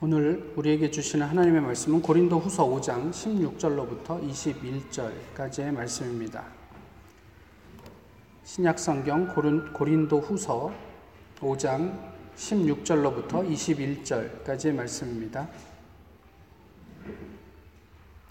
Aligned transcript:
오늘 0.00 0.52
우리에게 0.54 0.92
주시는 0.92 1.26
하나님의 1.26 1.60
말씀은 1.60 2.02
고린도 2.02 2.38
후서 2.38 2.64
5장 2.64 3.10
16절로부터 3.10 4.24
21절까지의 4.30 5.72
말씀입니다. 5.72 6.44
신약성경 8.44 9.34
고린도 9.72 10.20
후서 10.20 10.72
5장 11.40 11.98
16절로부터 12.36 13.52
21절까지의 13.52 14.72
말씀입니다. 14.72 15.48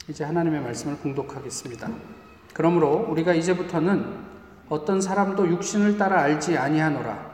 이제 0.07 0.23
하나님의 0.23 0.61
말씀을 0.61 0.97
공독하겠습니다. 0.99 1.91
그러므로 2.53 3.07
우리가 3.09 3.33
이제부터는 3.33 4.25
어떤 4.69 5.01
사람도 5.01 5.49
육신을 5.49 5.97
따라 5.97 6.21
알지 6.21 6.57
아니하노라. 6.57 7.29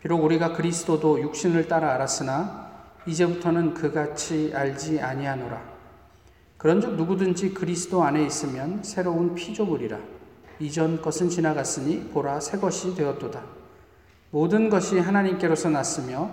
비록 0.00 0.22
우리가 0.22 0.52
그리스도도 0.52 1.20
육신을 1.22 1.66
따라 1.66 1.92
알았으나 1.94 2.63
이제부터는 3.06 3.74
그같이 3.74 4.52
알지 4.54 5.00
아니하노라. 5.00 5.74
그런즉 6.56 6.94
누구든지 6.94 7.52
그리스도 7.52 8.02
안에 8.02 8.24
있으면 8.24 8.82
새로운 8.82 9.34
피조물이라. 9.34 9.98
이전 10.60 11.02
것은 11.02 11.28
지나갔으니 11.28 12.10
보라 12.10 12.40
새 12.40 12.58
것이 12.58 12.94
되었도다. 12.94 13.42
모든 14.30 14.70
것이 14.70 14.98
하나님께로서 14.98 15.68
났으며 15.68 16.30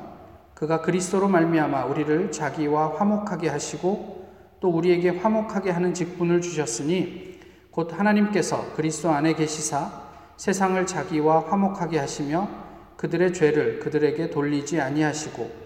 그가 0.54 0.82
그리스도로 0.82 1.28
말미암아 1.28 1.86
우리를 1.86 2.32
자기와 2.32 2.96
화목하게 2.98 3.50
하시고 3.50 4.30
또 4.60 4.70
우리에게 4.70 5.10
화목하게 5.10 5.72
하는 5.72 5.94
직분을 5.94 6.40
주셨으니 6.42 7.40
곧 7.72 7.98
하나님께서 7.98 8.74
그리스도 8.76 9.10
안에 9.10 9.34
계시사 9.34 9.92
세상을 10.38 10.86
자기와 10.86 11.50
화목하게 11.50 11.98
하시며 11.98 12.48
그들의 12.98 13.34
죄를 13.34 13.80
그들에게 13.80 14.30
돌리지 14.30 14.80
아니하시고 14.80 15.61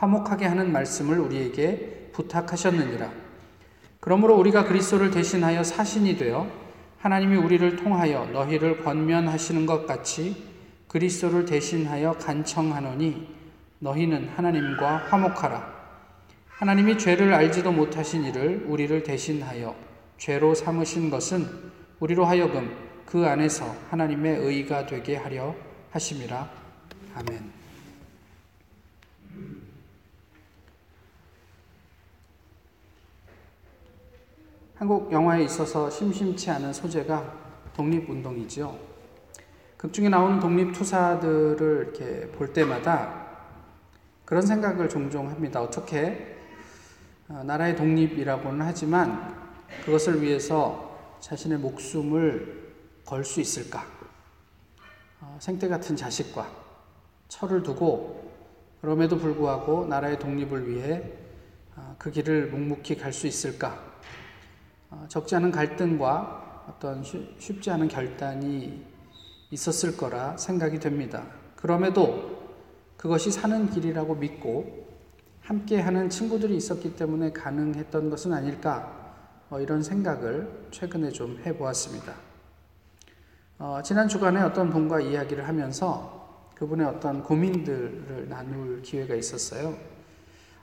화목하게 0.00 0.46
하는 0.46 0.72
말씀을 0.72 1.18
우리에게 1.18 2.10
부탁하셨느니라. 2.12 3.10
그러므로 4.00 4.36
우리가 4.36 4.64
그리스도를 4.64 5.10
대신하여 5.10 5.62
사신이 5.62 6.16
되어 6.16 6.50
하나님이 6.98 7.36
우리를 7.36 7.76
통하여 7.76 8.24
너희를 8.32 8.82
권면하시는 8.82 9.66
것 9.66 9.86
같이 9.86 10.48
그리스도를 10.88 11.44
대신하여 11.44 12.14
간청하노니 12.14 13.28
너희는 13.78 14.30
하나님과 14.36 14.96
화목하라. 15.08 15.80
하나님이 16.48 16.98
죄를 16.98 17.32
알지도 17.34 17.72
못하신 17.72 18.24
이를 18.24 18.64
우리를 18.66 19.02
대신하여 19.02 19.74
죄로 20.16 20.54
삼으신 20.54 21.10
것은 21.10 21.46
우리로 22.00 22.24
하여금 22.24 22.70
그 23.04 23.26
안에서 23.26 23.74
하나님의 23.90 24.38
의가 24.38 24.86
되게 24.86 25.16
하려 25.16 25.54
하심이라. 25.90 26.48
아멘. 27.16 27.59
한국 34.80 35.12
영화에 35.12 35.44
있어서 35.44 35.90
심심치 35.90 36.50
않은 36.52 36.72
소재가 36.72 37.34
독립운동이죠. 37.76 38.78
극 39.76 39.92
중에 39.92 40.08
나오는 40.08 40.40
독립투사들을 40.40 41.92
이렇게 41.94 42.26
볼 42.32 42.54
때마다 42.54 43.26
그런 44.24 44.40
생각을 44.40 44.88
종종 44.88 45.28
합니다. 45.28 45.60
어떻게 45.60 46.34
어, 47.28 47.42
나라의 47.44 47.76
독립이라고는 47.76 48.64
하지만 48.64 49.36
그것을 49.84 50.22
위해서 50.22 50.96
자신의 51.20 51.58
목숨을 51.58 52.70
걸 53.04 53.22
수 53.22 53.42
있을까? 53.42 53.84
어, 55.20 55.36
생태 55.40 55.68
같은 55.68 55.94
자식과 55.94 56.48
철을 57.28 57.62
두고 57.62 58.32
그럼에도 58.80 59.18
불구하고 59.18 59.84
나라의 59.84 60.18
독립을 60.18 60.70
위해 60.70 61.02
어, 61.76 61.96
그 61.98 62.10
길을 62.10 62.46
묵묵히 62.46 62.96
갈 62.96 63.12
수 63.12 63.26
있을까? 63.26 63.89
어, 64.90 65.06
적지 65.08 65.36
않은 65.36 65.52
갈등과 65.52 66.64
어떤 66.68 67.02
쉽지 67.38 67.70
않은 67.70 67.88
결단이 67.88 68.84
있었을 69.50 69.96
거라 69.96 70.36
생각이 70.36 70.78
됩니다. 70.78 71.24
그럼에도 71.56 72.38
그것이 72.96 73.30
사는 73.30 73.70
길이라고 73.70 74.16
믿고 74.16 74.88
함께 75.42 75.80
하는 75.80 76.10
친구들이 76.10 76.56
있었기 76.56 76.96
때문에 76.96 77.32
가능했던 77.32 78.10
것은 78.10 78.32
아닐까 78.32 78.96
뭐 79.48 79.60
이런 79.60 79.82
생각을 79.82 80.68
최근에 80.70 81.10
좀 81.10 81.40
해보았습니다. 81.44 82.14
어, 83.58 83.80
지난 83.84 84.08
주간에 84.08 84.40
어떤 84.40 84.70
분과 84.70 85.00
이야기를 85.00 85.46
하면서 85.46 86.48
그분의 86.54 86.86
어떤 86.86 87.22
고민들을 87.22 88.28
나눌 88.28 88.82
기회가 88.82 89.14
있었어요. 89.14 89.76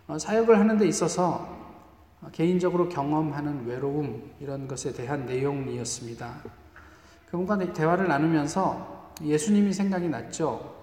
어, 0.08 0.18
사역을 0.18 0.60
하는 0.60 0.78
데 0.78 0.88
있어서 0.88 1.67
개인적으로 2.32 2.90
경험하는 2.90 3.66
외로움 3.66 4.32
이런 4.40 4.68
것에 4.68 4.94
대한 4.94 5.26
내용이었습니다. 5.26 6.44
그분과 7.30 7.74
대화를 7.74 8.08
나누면서 8.08 9.14
예수님이 9.24 9.74
생각이 9.74 10.08
났죠. 10.10 10.76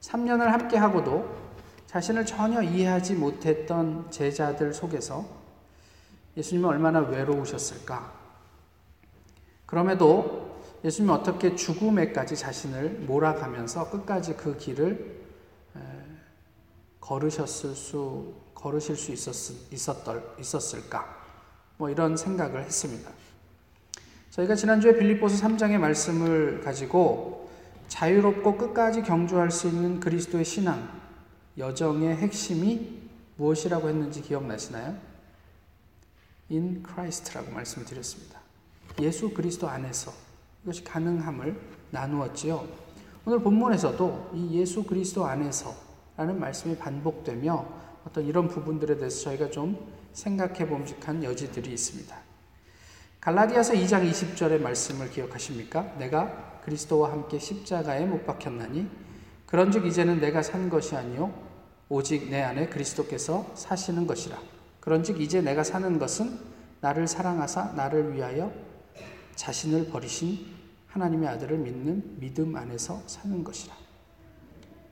3년을 0.00 0.46
함께 0.46 0.76
하고도 0.76 1.42
자신을 1.86 2.26
전혀 2.26 2.62
이해하지 2.62 3.14
못했던 3.14 4.10
제자들 4.10 4.72
속에서 4.72 5.24
예수님은 6.36 6.68
얼마나 6.68 7.00
외로우셨을까? 7.00 8.12
그럼에도 9.66 10.60
예수님은 10.84 11.14
어떻게 11.14 11.54
죽음에까지 11.54 12.36
자신을 12.36 13.04
몰아가면서 13.06 13.90
끝까지 13.90 14.36
그 14.36 14.56
길을 14.56 15.22
걸으셨을 17.00 17.74
수 17.74 18.34
걸으실 18.62 18.96
수 18.96 19.12
있었, 19.12 19.34
있었덜, 19.72 20.22
있었을까? 20.38 21.22
뭐 21.76 21.90
이런 21.90 22.16
생각을 22.16 22.62
했습니다. 22.62 23.10
저희가 24.30 24.54
지난주에 24.54 24.96
빌립보서 24.96 25.44
3장의 25.44 25.78
말씀을 25.78 26.60
가지고 26.62 27.50
자유롭고 27.88 28.56
끝까지 28.56 29.02
경주할 29.02 29.50
수 29.50 29.68
있는 29.68 30.00
그리스도의 30.00 30.44
신앙, 30.44 30.88
여정의 31.58 32.16
핵심이 32.16 33.02
무엇이라고 33.36 33.88
했는지 33.88 34.22
기억나시나요? 34.22 34.96
In 36.50 36.84
Christ라고 36.86 37.50
말씀을 37.50 37.84
드렸습니다. 37.84 38.40
예수 39.00 39.30
그리스도 39.30 39.68
안에서 39.68 40.12
이것이 40.62 40.84
가능함을 40.84 41.60
나누었지요. 41.90 42.66
오늘 43.24 43.40
본문에서도 43.40 44.30
이 44.34 44.60
예수 44.60 44.84
그리스도 44.84 45.26
안에서 45.26 45.74
라는 46.16 46.38
말씀이 46.38 46.76
반복되며 46.76 47.66
어떤 48.06 48.24
이런 48.24 48.48
부분들에 48.48 48.96
대해서 48.96 49.22
저희가 49.24 49.50
좀 49.50 49.92
생각해 50.12 50.66
봄직한 50.66 51.22
여지들이 51.22 51.72
있습니다. 51.72 52.16
갈라디아서 53.20 53.74
2장 53.74 54.10
20절의 54.10 54.60
말씀을 54.60 55.10
기억하십니까? 55.10 55.94
내가 55.98 56.60
그리스도와 56.64 57.12
함께 57.12 57.38
십자가에 57.38 58.04
못 58.04 58.26
박혔나니 58.26 58.88
그런즉 59.46 59.86
이제는 59.86 60.20
내가 60.20 60.42
산 60.42 60.68
것이 60.68 60.96
아니요 60.96 61.32
오직 61.88 62.30
내 62.30 62.42
안에 62.42 62.68
그리스도께서 62.68 63.52
사시는 63.54 64.06
것이라. 64.06 64.38
그런즉 64.80 65.20
이제 65.20 65.40
내가 65.40 65.62
사는 65.62 65.98
것은 65.98 66.38
나를 66.80 67.06
사랑하사 67.06 67.74
나를 67.76 68.14
위하여 68.14 68.52
자신을 69.36 69.90
버리신 69.90 70.46
하나님의 70.88 71.28
아들을 71.28 71.58
믿는 71.58 72.18
믿음 72.18 72.56
안에서 72.56 73.02
사는 73.06 73.44
것이라. 73.44 73.81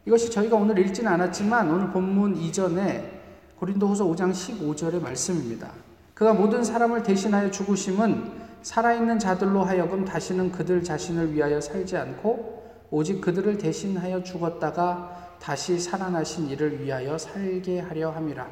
이것이 0.07 0.31
저희가 0.31 0.57
오늘 0.57 0.79
읽지는 0.79 1.13
않았지만 1.13 1.71
오늘 1.71 1.91
본문 1.91 2.37
이전에 2.37 3.21
고린도후서 3.59 4.07
5장 4.07 4.33
15절의 4.33 5.03
말씀입니다. 5.03 5.71
그가 6.15 6.33
모든 6.33 6.65
사람을 6.65 7.03
대신하여 7.03 7.51
죽으심은 7.51 8.33
살아있는 8.63 9.19
자들로 9.19 9.65
하여금 9.65 10.05
다시는 10.05 10.53
그들 10.53 10.83
자신을 10.83 11.35
위하여 11.35 11.61
살지 11.61 11.97
않고 11.97 12.61
오직 12.91 13.21
그들을 13.21 13.59
대신하여 13.59 14.23
죽었다가 14.23 15.37
다시 15.41 15.79
살아나신 15.79 16.49
이를 16.49 16.83
위하여 16.83 17.17
살게 17.17 17.81
하려 17.81 18.11
함이라. 18.11 18.47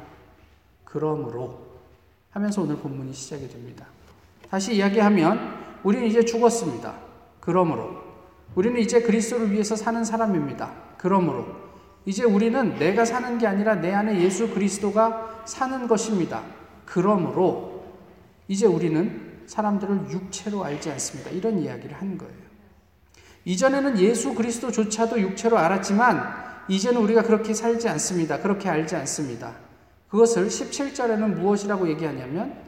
그러므로 0.83 1.59
하면서 2.31 2.61
오늘 2.61 2.77
본문이 2.77 3.13
시작이 3.13 3.47
됩니다. 3.47 3.85
다시 4.49 4.75
이야기하면 4.75 5.39
우리는 5.83 6.07
이제 6.07 6.23
죽었습니다. 6.23 6.95
그러므로 7.39 7.97
우리는 8.55 8.79
이제 8.79 9.01
그리스도를 9.01 9.51
위해서 9.51 9.75
사는 9.75 10.03
사람입니다. 10.03 10.88
그러므로 10.99 11.45
이제 12.05 12.23
우리는 12.23 12.77
내가 12.77 13.05
사는 13.05 13.37
게 13.37 13.47
아니라 13.47 13.75
내 13.75 13.93
안에 13.93 14.21
예수 14.21 14.49
그리스도가 14.49 15.43
사는 15.45 15.87
것입니다. 15.87 16.43
그러므로 16.85 17.85
이제 18.47 18.65
우리는 18.65 19.43
사람들을 19.45 20.11
육체로 20.11 20.63
알지 20.63 20.91
않습니다. 20.91 21.31
이런 21.31 21.59
이야기를 21.59 21.95
한 21.95 22.17
거예요. 22.17 22.33
이전에는 23.45 23.97
예수 23.99 24.35
그리스도조차도 24.35 25.21
육체로 25.21 25.57
알았지만 25.57 26.65
이제는 26.67 27.01
우리가 27.01 27.23
그렇게 27.23 27.53
살지 27.53 27.87
않습니다. 27.89 28.39
그렇게 28.39 28.67
알지 28.67 28.95
않습니다. 28.97 29.55
그것을 30.09 30.47
17절에는 30.47 31.35
무엇이라고 31.35 31.87
얘기하냐면 31.89 32.61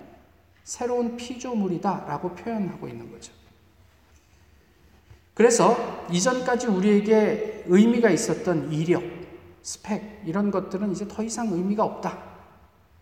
새로운 0.64 1.18
피조물이다 1.18 2.06
라고 2.08 2.34
표현하고 2.34 2.88
있는 2.88 3.12
거죠. 3.12 3.34
그래서 5.34 6.06
이전까지 6.12 6.68
우리에게 6.68 7.64
의미가 7.68 8.10
있었던 8.10 8.72
이력, 8.72 9.04
스펙, 9.62 10.24
이런 10.26 10.52
것들은 10.52 10.92
이제 10.92 11.08
더 11.08 11.24
이상 11.24 11.48
의미가 11.52 11.84
없다. 11.84 12.32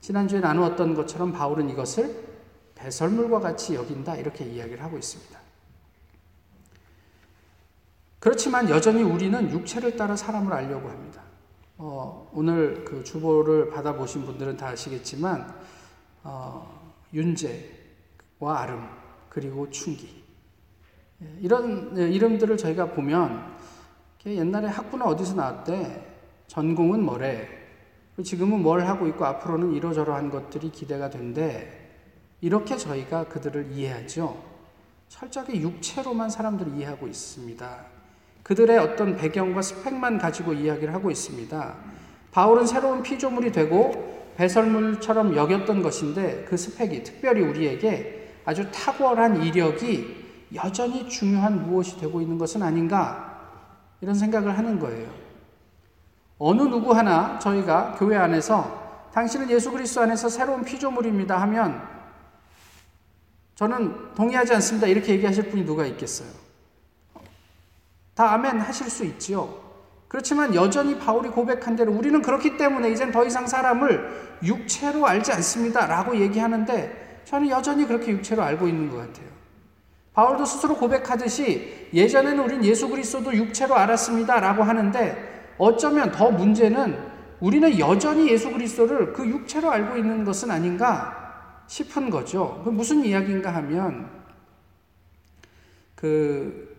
지난주에 0.02 0.40
나누었던 0.40 0.94
것처럼 0.94 1.32
바울은 1.32 1.70
이것을 1.70 2.30
배설물과 2.76 3.40
같이 3.40 3.76
여긴다 3.76 4.16
이렇게 4.16 4.46
이야기를 4.46 4.82
하고 4.82 4.98
있습니다. 4.98 5.40
그렇지만 8.20 8.70
여전히 8.70 9.02
우리는 9.02 9.50
육체를 9.52 9.96
따라 9.98 10.16
사람을 10.16 10.52
알려고 10.54 10.90
합니다. 10.90 11.24
어, 11.78 12.30
오늘 12.34 12.84
그 12.84 13.04
주보를 13.04 13.70
받아보신 13.70 14.26
분들은 14.26 14.58
다 14.58 14.68
아시겠지만 14.68 15.54
어, 16.24 16.94
윤재와 17.14 18.60
아름 18.60 18.90
그리고 19.30 19.70
충기 19.70 20.08
예, 20.08 20.19
이런 21.42 21.98
예, 21.98 22.10
이름들을 22.10 22.58
저희가 22.58 22.88
보면 22.92 23.58
옛날에 24.26 24.68
학부는 24.68 25.06
어디서 25.06 25.36
나왔대 25.36 26.06
전공은 26.48 27.04
뭐래 27.04 27.48
지금은 28.24 28.62
뭘 28.62 28.82
하고 28.82 29.08
있고 29.08 29.26
앞으로는 29.26 29.74
이러저러한 29.74 30.30
것들이 30.30 30.72
기대가 30.72 31.10
된대 31.10 31.72
이렇게 32.42 32.78
저희가 32.78 33.26
그들을 33.26 33.72
이해하죠. 33.72 34.42
철저하게 35.08 35.62
육체로만 35.62 36.30
사람들을 36.30 36.76
이해하고 36.76 37.08
있습니다. 37.08 37.86
그들의 38.44 38.78
어떤 38.78 39.16
배경과 39.16 39.62
스펙만 39.62 40.18
가지고 40.18 40.54
이야기를 40.54 40.94
하고 40.94 41.12
있습니다. 41.12 41.76
바울은 42.32 42.66
새로운 42.66 43.04
피조물이 43.04 43.52
되고 43.52 44.34
배설물처럼 44.38 45.36
여겼던 45.36 45.82
것인데 45.82 46.46
그 46.48 46.56
스펙이 46.56 47.04
특별히 47.04 47.42
우리에게 47.42 48.36
아주 48.46 48.70
탁월한 48.72 49.44
이력이 49.44 50.29
여전히 50.56 51.08
중요한 51.08 51.68
무엇이 51.68 52.00
되고 52.00 52.22
있는 52.22 52.38
것은 52.38 52.64
아닌가 52.64 53.40
이런 54.02 54.16
생각을 54.16 54.58
하는 54.58 54.80
거예요. 54.80 55.10
어느 56.38 56.62
누구 56.64 56.94
하나 56.94 57.38
저희가 57.40 57.96
교회 58.00 58.18
안에서 58.18 59.10
당신은 59.14 59.50
예수 59.50 59.72
그리스도 59.72 60.02
안에서 60.02 60.30
새로운 60.30 60.64
피조물입니다 60.64 61.40
하면 61.42 61.82
저는 63.56 64.14
동의하지 64.16 64.54
않습니다 64.56 64.88
이렇게 64.88 65.14
얘기하실 65.14 65.50
분이 65.50 65.66
누가 65.66 65.86
있겠어요? 65.86 66.30
다 68.16 68.34
아멘 68.34 68.60
하실 68.60 68.90
수 68.90 69.04
있지요. 69.06 69.70
그렇지만 70.08 70.56
여전히 70.56 70.98
바울이 70.98 71.30
고백한 71.30 71.76
대로 71.76 71.92
우리는 71.92 72.22
그렇기 72.22 72.58
때문에 72.58 72.90
이젠 72.90 73.12
더 73.12 73.26
이상 73.26 73.46
사람을 73.46 74.40
육체로 74.44 75.06
알지 75.06 75.32
않습니다. 75.34 75.86
라고 75.86 76.18
얘기하는데 76.20 77.22
저는 77.26 77.50
여전히 77.50 77.86
그렇게 77.86 78.12
육체로 78.12 78.42
알고 78.42 78.68
있는 78.68 78.90
것 78.90 78.98
같아요. 78.98 79.39
바울도 80.14 80.46
스스로 80.46 80.76
고백하듯이 80.76 81.90
예전에는 81.94 82.44
우린 82.44 82.64
예수 82.64 82.90
그리스도도 82.90 83.34
육체로 83.36 83.76
알았습니다. 83.76 84.40
라고 84.40 84.64
하는데 84.64 85.54
어쩌면 85.58 86.12
더 86.12 86.32
문제는 86.32 86.98
우리는 87.40 87.80
여전히 87.80 88.30
예수 88.30 88.52
그리스도를 88.52 89.14
그 89.14 89.26
육체로 89.28 89.72
알고 89.72 89.98
있는 89.98 90.26
것은 90.26 90.52
아닌가 90.52 91.64
싶은 91.68 92.10
거죠. 92.10 92.62
그 92.66 92.70
무슨 92.70 93.06
이야기인가 93.06 93.54
하면 93.56 94.10
그 95.96 96.76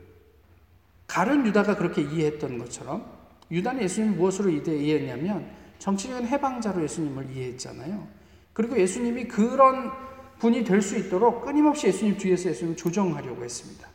가룟 1.06 1.46
유다가 1.46 1.76
그렇게 1.76 2.02
이해했던 2.02 2.58
것처럼 2.58 3.04
유다는 3.50 3.82
예수님 3.82 4.16
무엇으로 4.16 4.50
이해했냐면 4.50 5.50
정치적인 5.78 6.26
해방자로 6.26 6.82
예수님을 6.82 7.30
이해했잖아요. 7.30 8.06
그리고 8.52 8.78
예수님이 8.78 9.24
그런 9.24 9.90
분이 10.40 10.64
될 10.64 10.82
수 10.82 10.98
있도록 10.98 11.44
끊임없이 11.44 11.86
예수님 11.86 12.16
뒤에서 12.16 12.48
예수님을 12.50 12.76
조정하려고 12.76 13.44
했습니다. 13.44 13.86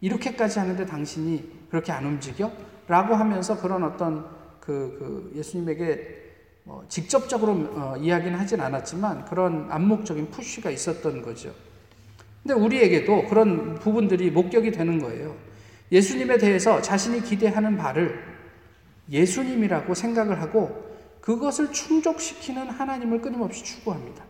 이렇게까지 0.00 0.60
하는데 0.60 0.86
당신이 0.86 1.66
그렇게 1.70 1.92
안 1.92 2.06
움직여? 2.06 2.50
라고 2.86 3.14
하면서 3.14 3.60
그런 3.60 3.82
어떤 3.84 4.24
그, 4.60 4.96
그 4.98 5.32
예수님에게 5.36 6.16
뭐 6.64 6.84
직접적으로 6.88 7.52
어, 7.52 7.96
이야기는 7.98 8.38
하진 8.38 8.60
않았지만 8.60 9.24
그런 9.24 9.66
암묵적인 9.70 10.30
푸쉬가 10.30 10.70
있었던 10.70 11.22
거죠. 11.22 11.52
근데 12.42 12.54
우리에게도 12.54 13.26
그런 13.26 13.74
부분들이 13.74 14.30
목격이 14.30 14.70
되는 14.70 14.98
거예요. 15.00 15.34
예수님에 15.90 16.38
대해서 16.38 16.80
자신이 16.80 17.22
기대하는 17.22 17.76
바를 17.76 18.22
예수님이라고 19.10 19.94
생각을 19.94 20.40
하고 20.40 20.86
그것을 21.20 21.72
충족시키는 21.72 22.70
하나님을 22.70 23.20
끊임없이 23.20 23.64
추구합니다. 23.64 24.24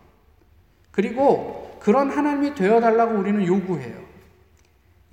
그리고 0.99 1.77
그런 1.79 2.09
하나님이 2.09 2.55
되어달라고 2.55 3.19
우리는 3.19 3.45
요구해요. 3.47 3.95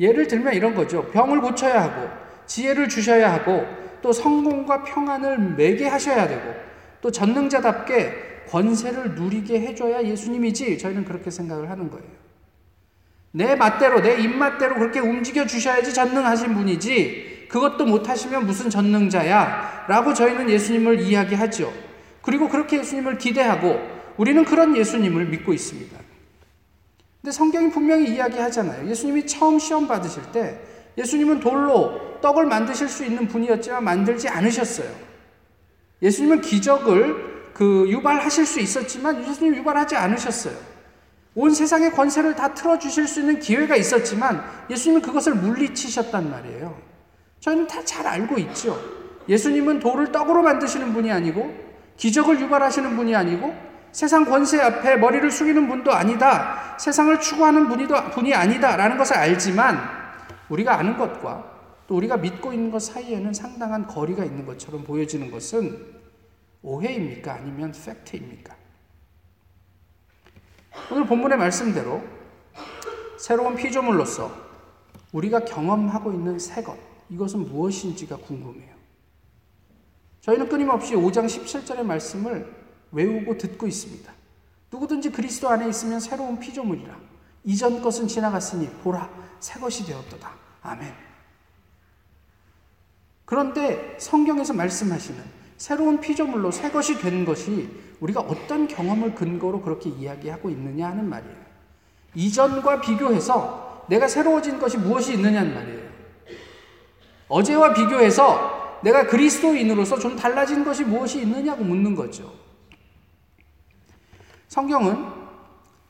예를 0.00 0.26
들면 0.26 0.54
이런 0.54 0.74
거죠. 0.74 1.04
병을 1.12 1.40
고쳐야 1.40 1.80
하고, 1.80 2.08
지혜를 2.46 2.88
주셔야 2.88 3.32
하고, 3.32 3.64
또 4.02 4.12
성공과 4.12 4.82
평안을 4.82 5.54
매게 5.54 5.86
하셔야 5.86 6.26
되고, 6.26 6.42
또 7.00 7.12
전능자답게 7.12 8.46
권세를 8.48 9.14
누리게 9.14 9.60
해줘야 9.60 10.02
예수님이지, 10.02 10.76
저희는 10.76 11.04
그렇게 11.04 11.30
생각을 11.30 11.70
하는 11.70 11.88
거예요. 11.88 12.04
내 13.30 13.54
맛대로, 13.54 14.02
내 14.02 14.20
입맛대로 14.20 14.74
그렇게 14.74 14.98
움직여 14.98 15.46
주셔야지 15.46 15.94
전능하신 15.94 16.52
분이지, 16.52 17.46
그것도 17.48 17.86
못하시면 17.86 18.44
무슨 18.44 18.70
전능자야? 18.70 19.84
라고 19.86 20.12
저희는 20.12 20.50
예수님을 20.50 20.98
이야기하죠. 20.98 21.72
그리고 22.22 22.48
그렇게 22.48 22.78
예수님을 22.78 23.18
기대하고, 23.18 23.95
우리는 24.16 24.44
그런 24.44 24.76
예수님을 24.76 25.26
믿고 25.26 25.52
있습니다. 25.52 25.96
근데 27.20 27.32
성경이 27.32 27.70
분명히 27.70 28.14
이야기하잖아요. 28.14 28.88
예수님이 28.88 29.26
처음 29.26 29.58
시험 29.58 29.86
받으실 29.88 30.22
때, 30.32 30.58
예수님은 30.96 31.40
돌로 31.40 32.20
떡을 32.22 32.46
만드실 32.46 32.88
수 32.88 33.04
있는 33.04 33.26
분이었지만 33.28 33.84
만들지 33.84 34.28
않으셨어요. 34.28 34.88
예수님은 36.02 36.40
기적을 36.40 37.52
그 37.52 37.86
유발하실 37.88 38.46
수 38.46 38.60
있었지만 38.60 39.26
예수님 39.26 39.56
유발하지 39.56 39.96
않으셨어요. 39.96 40.54
온 41.34 41.52
세상의 41.52 41.90
권세를 41.92 42.34
다 42.34 42.54
틀어주실 42.54 43.06
수 43.08 43.20
있는 43.20 43.40
기회가 43.40 43.76
있었지만 43.76 44.42
예수님은 44.70 45.02
그것을 45.02 45.34
물리치셨단 45.34 46.30
말이에요. 46.30 46.78
저희는 47.40 47.66
다 47.66 47.82
잘 47.84 48.06
알고 48.06 48.38
있죠. 48.38 48.78
예수님은 49.28 49.80
돌을 49.80 50.12
떡으로 50.12 50.42
만드시는 50.42 50.92
분이 50.94 51.10
아니고 51.12 51.54
기적을 51.96 52.40
유발하시는 52.40 52.96
분이 52.96 53.14
아니고 53.14 53.54
세상 53.92 54.24
권세 54.24 54.60
앞에 54.60 54.96
머리를 54.96 55.30
숙이는 55.30 55.68
분도 55.68 55.92
아니다. 55.92 56.76
세상을 56.78 57.18
추구하는 57.20 57.68
분이도, 57.68 58.10
분이 58.10 58.34
아니다 58.34 58.76
라는 58.76 58.98
것을 58.98 59.16
알지만 59.16 59.78
우리가 60.48 60.78
아는 60.78 60.96
것과 60.96 61.56
또 61.86 61.96
우리가 61.96 62.16
믿고 62.16 62.52
있는 62.52 62.70
것 62.70 62.82
사이에는 62.82 63.32
상당한 63.32 63.86
거리가 63.86 64.24
있는 64.24 64.44
것처럼 64.44 64.84
보여지는 64.84 65.30
것은 65.30 65.96
오해입니까? 66.62 67.34
아니면 67.34 67.72
팩트입니까? 67.72 68.54
오늘 70.90 71.06
본문의 71.06 71.38
말씀대로 71.38 72.02
새로운 73.18 73.56
피조물로서 73.56 74.30
우리가 75.12 75.44
경험하고 75.44 76.12
있는 76.12 76.38
새 76.38 76.62
것, 76.62 76.76
이것은 77.08 77.48
무엇인지가 77.48 78.16
궁금해요. 78.16 78.74
저희는 80.20 80.48
끊임없이 80.48 80.94
5장 80.94 81.26
17절의 81.26 81.82
말씀을 81.82 82.52
외우고 82.92 83.36
듣고 83.38 83.66
있습니다. 83.66 84.12
누구든지 84.72 85.10
그리스도 85.10 85.48
안에 85.48 85.68
있으면 85.68 86.00
새로운 86.00 86.38
피조물이라. 86.38 86.96
이전 87.44 87.80
것은 87.80 88.08
지나갔으니 88.08 88.68
보라, 88.82 89.08
새 89.40 89.60
것이 89.60 89.86
되었도다. 89.86 90.30
아멘. 90.62 90.92
그런데 93.24 93.96
성경에서 93.98 94.52
말씀하시는 94.54 95.22
새로운 95.56 96.00
피조물로 96.00 96.50
새 96.50 96.70
것이 96.70 96.98
된 96.98 97.24
것이 97.24 97.68
우리가 98.00 98.20
어떤 98.20 98.68
경험을 98.68 99.14
근거로 99.14 99.62
그렇게 99.62 99.90
이야기하고 99.90 100.50
있느냐 100.50 100.88
하는 100.88 101.08
말이에요. 101.08 101.46
이전과 102.14 102.80
비교해서 102.80 103.84
내가 103.88 104.08
새로워진 104.08 104.58
것이 104.58 104.76
무엇이 104.78 105.14
있느냐는 105.14 105.54
말이에요. 105.54 105.86
어제와 107.28 107.74
비교해서 107.74 108.80
내가 108.82 109.06
그리스도인으로서 109.06 109.98
좀 109.98 110.16
달라진 110.16 110.64
것이 110.64 110.84
무엇이 110.84 111.20
있느냐고 111.22 111.64
묻는 111.64 111.94
거죠. 111.94 112.32
성경은 114.56 114.96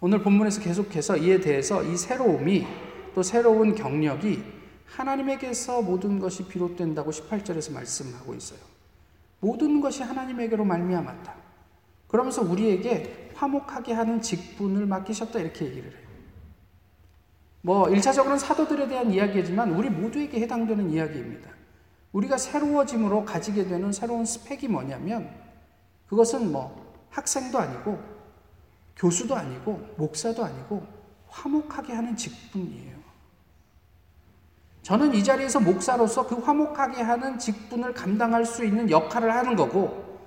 오늘 0.01 0.21
본문에서 0.25 0.61
계속해서 0.61 1.19
이에 1.19 1.39
대해서 1.39 1.85
이 1.85 1.97
새로움이 1.97 2.67
또 3.15 3.23
새로운 3.23 3.77
경력이 3.77 4.43
하나님에게서 4.87 5.83
모든 5.83 6.19
것이 6.19 6.49
비롯된다고 6.49 7.13
18절에서 7.13 7.73
말씀하고 7.73 8.35
있어요. 8.35 8.59
모든 9.39 9.81
것이 9.81 10.03
하나님에게로 10.03 10.65
말미암았다. 10.65 11.33
그러면서 12.09 12.43
우리에게 12.43 13.31
화목하게 13.37 13.93
하는 13.93 14.21
직분을 14.21 14.85
맡기셨다 14.87 15.39
이렇게 15.39 15.67
얘기를 15.67 15.89
해요. 15.89 16.09
뭐 17.63 17.85
1차적으로는 17.85 18.37
사도들에 18.37 18.89
대한 18.89 19.13
이야기지만 19.13 19.77
우리 19.77 19.89
모두에게 19.91 20.41
해당되는 20.41 20.91
이야기입니다. 20.91 21.53
우리가 22.11 22.37
새로워짐으로 22.37 23.27
가지게 23.27 23.69
되는 23.69 23.93
새로운 23.93 24.25
스펙이 24.25 24.67
뭐냐면 24.67 25.31
그것은 26.09 26.51
뭐 26.51 26.85
학생도 27.11 27.61
아니고 27.61 28.16
교수도 28.97 29.37
아니고 29.37 29.95
목사도 29.97 30.45
아니고 30.45 30.87
화목하게 31.29 31.93
하는 31.93 32.17
직분이에요. 32.17 32.97
저는 34.83 35.15
이 35.15 35.25
자리에서 35.25 35.61
목사로서 35.61 36.27
그 36.27 36.37
화목하게 36.37 37.03
하는 37.03 37.39
직분을 37.39 37.93
감당할 37.93 38.47
수 38.47 38.65
있는 38.65 38.89
역할을 38.89 39.35
하는 39.35 39.57
거고 39.57 40.21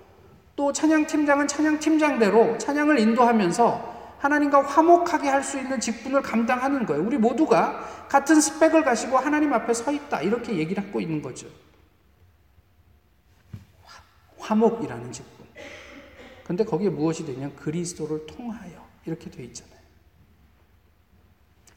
또 0.56 0.74
찬양팀장은 0.74 1.48
찬양팀장대로 1.48 2.58
찬양을 2.58 3.00
인도하면서 3.00 4.18
하나님과 4.20 4.64
화목하게 4.64 5.30
할 5.30 5.44
수 5.44 5.58
있는 5.58 5.80
직분을 5.80 6.22
감당하는 6.22 6.86
거예요. 6.86 7.02
우리 7.02 7.18
모두가 7.18 8.08
같은 8.10 8.42
스펙을 8.42 8.84
가지고 8.84 9.18
하나님 9.18 9.54
앞에 9.54 9.74
서 9.74 9.92
있다. 9.92 10.22
이렇게 10.22 10.58
얘기를 10.58 10.86
하고 10.86 11.00
있는 11.00 11.22
거죠. 11.22 11.48
화목이라는 14.40 15.12
직분. 15.14 15.39
근데 16.50 16.66
거기에 16.66 16.90
무엇이 16.90 17.28
되냐면 17.28 17.56
그리스도를 17.56 18.26
통하여 18.26 18.84
이렇게 19.06 19.30
돼 19.30 19.44
있잖아요. 19.44 19.78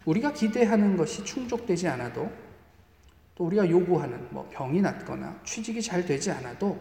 우리가 0.06 0.32
기대하는 0.32 0.96
것이 0.96 1.22
충족되지 1.24 1.88
않아도 1.88 2.32
또 3.34 3.44
우리가 3.44 3.68
요구하는 3.68 4.28
뭐 4.30 4.48
병이 4.50 4.80
낫거나 4.80 5.40
취직이 5.44 5.82
잘 5.82 6.06
되지 6.06 6.30
않아도 6.30 6.78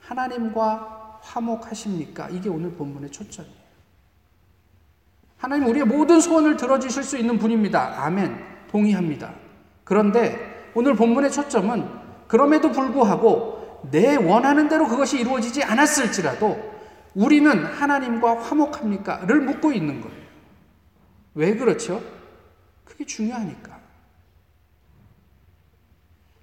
하나님과 0.00 1.20
화목하십니까? 1.22 2.30
이게 2.30 2.48
오늘 2.48 2.72
본문의 2.72 3.12
초점이에요. 3.12 3.54
하나님 5.36 5.68
우리의 5.68 5.84
모든 5.84 6.20
소원을 6.20 6.56
들어주실 6.56 7.04
수 7.04 7.16
있는 7.16 7.38
분입니다. 7.38 8.06
아멘. 8.06 8.44
동의합니다. 8.72 9.36
그런데 9.84 10.72
오늘 10.74 10.96
본문의 10.96 11.30
초점은 11.30 11.88
그럼에도 12.26 12.72
불구하고 12.72 13.88
내 13.92 14.16
원하는 14.16 14.68
대로 14.68 14.88
그것이 14.88 15.20
이루어지지 15.20 15.62
않았을지라도 15.62 16.69
우리는 17.14 17.64
하나님과 17.64 18.42
화목합니까? 18.42 19.24
를 19.26 19.40
묻고 19.40 19.72
있는 19.72 20.00
거예요. 20.00 20.20
왜 21.34 21.54
그렇죠? 21.54 22.02
그게 22.84 23.04
중요하니까. 23.04 23.78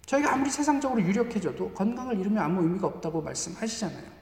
저희가 0.06 0.34
아무리 0.34 0.50
세상적으로 0.50 1.02
유력해져도 1.02 1.72
건강을 1.72 2.18
잃으면 2.18 2.42
아무 2.42 2.62
의미가 2.64 2.88
없다고 2.88 3.22
말씀하시잖아요. 3.22 4.18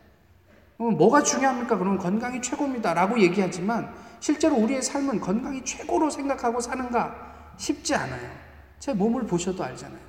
뭐가 0.78 1.24
중요합니까? 1.24 1.78
그러면 1.78 2.00
건강이 2.00 2.42
최고입니다. 2.42 2.94
라고 2.94 3.20
얘기하지만 3.20 3.94
실제로 4.20 4.56
우리의 4.58 4.82
삶은 4.82 5.20
건강이 5.20 5.64
최고로 5.64 6.10
생각하고 6.10 6.60
사는가 6.60 7.54
쉽지 7.58 7.96
않아요. 7.96 8.32
제 8.80 8.94
몸을 8.94 9.26
보셔도 9.26 9.64
알잖아요. 9.64 10.06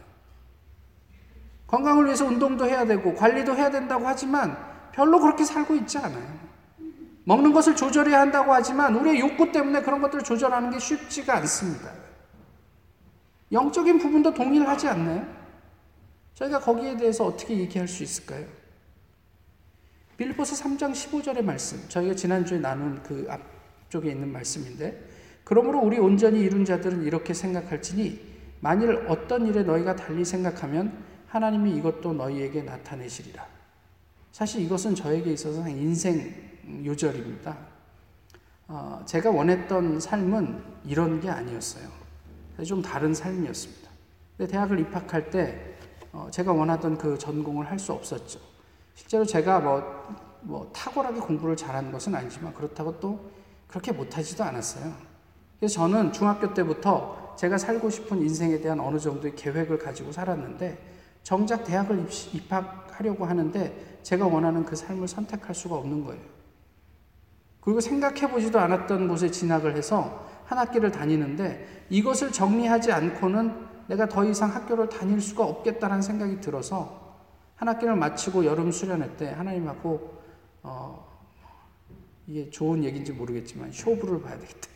건강을 1.67 2.07
위해서 2.07 2.25
운동도 2.25 2.67
해야 2.67 2.85
되고 2.85 3.15
관리도 3.15 3.55
해야 3.55 3.71
된다고 3.71 4.07
하지만 4.07 4.57
별로 4.97 5.21
그렇게 5.21 5.45
살고 5.45 5.77
있지 5.77 5.99
않아요. 5.99 6.27
먹는 7.25 7.53
것을 7.53 7.77
조절해야 7.77 8.19
한다고 8.21 8.53
하지만 8.53 8.97
우리의 8.97 9.21
욕구 9.21 9.53
때문에 9.53 9.83
그런 9.83 10.01
것들을 10.01 10.25
조절하는 10.25 10.71
게 10.71 10.79
쉽지가 10.79 11.37
않습니다. 11.37 11.93
영적인 13.53 13.99
부분도 13.99 14.33
동의를 14.33 14.67
하지 14.67 14.89
않나요? 14.89 15.27
저희가 16.35 16.61
거기에 16.61 16.97
대해서 16.97 17.27
어떻게 17.27 17.59
얘기할 17.59 17.87
수 17.87 18.03
있을까요? 18.03 18.47
빌보스 20.17 20.63
3장 20.63 20.93
15절의 20.93 21.45
말씀, 21.45 21.79
저희가 21.89 22.15
지난주에 22.15 22.59
나눈 22.59 23.03
그 23.03 23.27
앞쪽에 23.29 24.11
있는 24.11 24.33
말씀인데, 24.33 24.99
그러므로 25.45 25.81
우리 25.81 25.99
온전히 25.99 26.41
이룬 26.41 26.65
자들은 26.65 27.03
이렇게 27.03 27.35
생각할지니, 27.35 28.19
만일 28.61 29.05
어떤 29.09 29.47
일에 29.47 29.63
너희가 29.63 29.95
달리 29.95 30.25
생각하면 30.25 31.05
하나님이 31.29 31.77
이것도 31.77 32.15
너희에게 32.15 32.63
나타내시리라. 32.63 33.56
사실 34.37 34.61
이것은 34.61 34.95
저에게 34.95 35.33
있어서 35.33 35.67
인생 35.67 36.31
요절입니다. 36.85 37.57
어, 38.69 39.03
제가 39.07 39.31
원했던 39.31 39.99
삶은 39.99 40.63
이런 40.85 41.19
게 41.23 41.31
아니었어요. 41.31 41.89
좀 42.67 42.83
다른 42.83 43.15
삶이었습니다. 43.15 43.91
근데 44.37 44.53
대학을 44.53 44.79
입학할 44.81 45.31
때 45.31 45.79
어, 46.13 46.29
제가 46.31 46.53
원하던 46.53 46.99
그 46.99 47.17
전공을 47.17 47.71
할 47.71 47.79
수 47.79 47.95
없었죠. 47.95 48.39
실제로 48.95 49.25
제가 49.25 49.61
뭐, 49.61 49.83
뭐 50.43 50.71
탁월하게 50.71 51.19
공부를 51.21 51.57
잘하는 51.57 51.91
것은 51.91 52.15
아니지만 52.15 52.53
그렇다고 52.53 53.01
또 53.01 53.19
그렇게 53.67 53.91
못하지도 53.91 54.45
않았어요. 54.45 54.93
그래서 55.59 55.77
저는 55.77 56.13
중학교 56.13 56.53
때부터 56.53 57.35
제가 57.39 57.57
살고 57.57 57.89
싶은 57.89 58.21
인생에 58.21 58.61
대한 58.61 58.81
어느 58.81 58.99
정도의 58.99 59.35
계획을 59.35 59.79
가지고 59.79 60.13
살았는데 60.13 60.79
정작 61.23 61.65
대학을 61.65 62.07
입학 62.35 62.86
하려고 62.97 63.25
하는데 63.25 63.99
제가 64.03 64.27
원하는 64.27 64.65
그 64.65 64.75
삶을 64.75 65.09
선택할 65.09 65.55
수가 65.55 65.77
없는 65.77 66.05
거예요. 66.05 66.23
그리고 67.61 67.81
생각해 67.81 68.31
보지도 68.31 68.59
않았던 68.61 69.09
곳에 69.09 69.31
진학을 69.31 69.77
해서 69.77 70.27
한 70.45 70.59
학기를 70.59 70.93
다니는데 70.93 71.87
이것을 71.91 72.33
정리하지 72.33 72.93
않고는 72.93 73.67
내가 73.89 74.09
더 74.09 74.25
이상 74.25 74.55
학교를 74.55 74.89
다닐 74.89 75.21
수가 75.21 75.45
없겠다는 75.45 76.03
생각이 76.03 76.41
들어서 76.41 77.19
한 77.57 77.69
학기를 77.69 77.97
마치고 77.97 78.45
여름 78.45 78.71
수련회 78.71 79.17
때 79.17 79.31
하나님하고 79.31 80.17
어, 80.63 81.07
이게 82.27 82.51
좋은 82.51 82.85
얘기인지 82.85 83.13
모르겠지만 83.13 83.73
쇼부를 83.73 84.23
봐야 84.23 84.39
되겠다. 84.39 84.69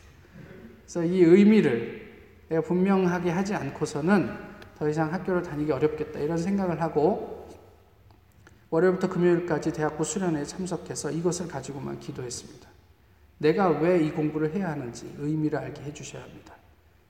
그래서 0.81 1.03
이 1.03 1.21
의미를 1.21 2.11
내가 2.49 2.61
분명하게 2.61 3.29
하지 3.29 3.55
않고서는 3.55 4.29
더 4.77 4.89
이상 4.89 5.13
학교를 5.13 5.43
다니기 5.43 5.71
어렵겠다 5.71 6.19
이런 6.19 6.37
생각을 6.37 6.81
하고 6.81 7.40
월요일부터 8.71 9.09
금요일까지 9.09 9.73
대학부 9.73 10.03
수련회에 10.03 10.45
참석해서 10.45 11.11
이것을 11.11 11.47
가지고만 11.47 11.99
기도했습니다. 11.99 12.69
내가 13.37 13.67
왜 13.69 14.01
이 14.05 14.11
공부를 14.11 14.53
해야 14.53 14.69
하는지 14.71 15.13
의미를 15.17 15.59
알게 15.59 15.81
해주셔야 15.83 16.23
합니다. 16.23 16.55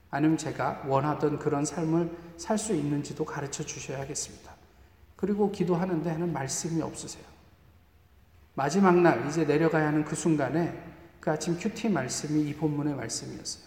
아니면 0.10 0.38
제가 0.38 0.84
원하던 0.88 1.38
그런 1.39 1.63
삶을 1.63 2.12
살 2.38 2.58
수 2.58 2.74
있는지도 2.74 3.24
가르쳐 3.25 3.63
주셔야겠습니다. 3.63 4.51
그리고 5.15 5.51
기도하는데 5.51 6.10
하는 6.10 6.34
말씀이 6.34 6.82
없으세요. 6.82 7.24
마지막 8.56 9.00
날 9.00 9.27
이제 9.27 9.46
내려가야 9.46 9.88
하는 9.88 10.03
그 10.03 10.15
순간에 10.15 10.77
그 11.20 11.30
아침 11.30 11.58
큐티 11.58 11.89
말씀이 11.89 12.50
이 12.50 12.56
본문의 12.56 12.96
말씀이었어요. 12.96 13.63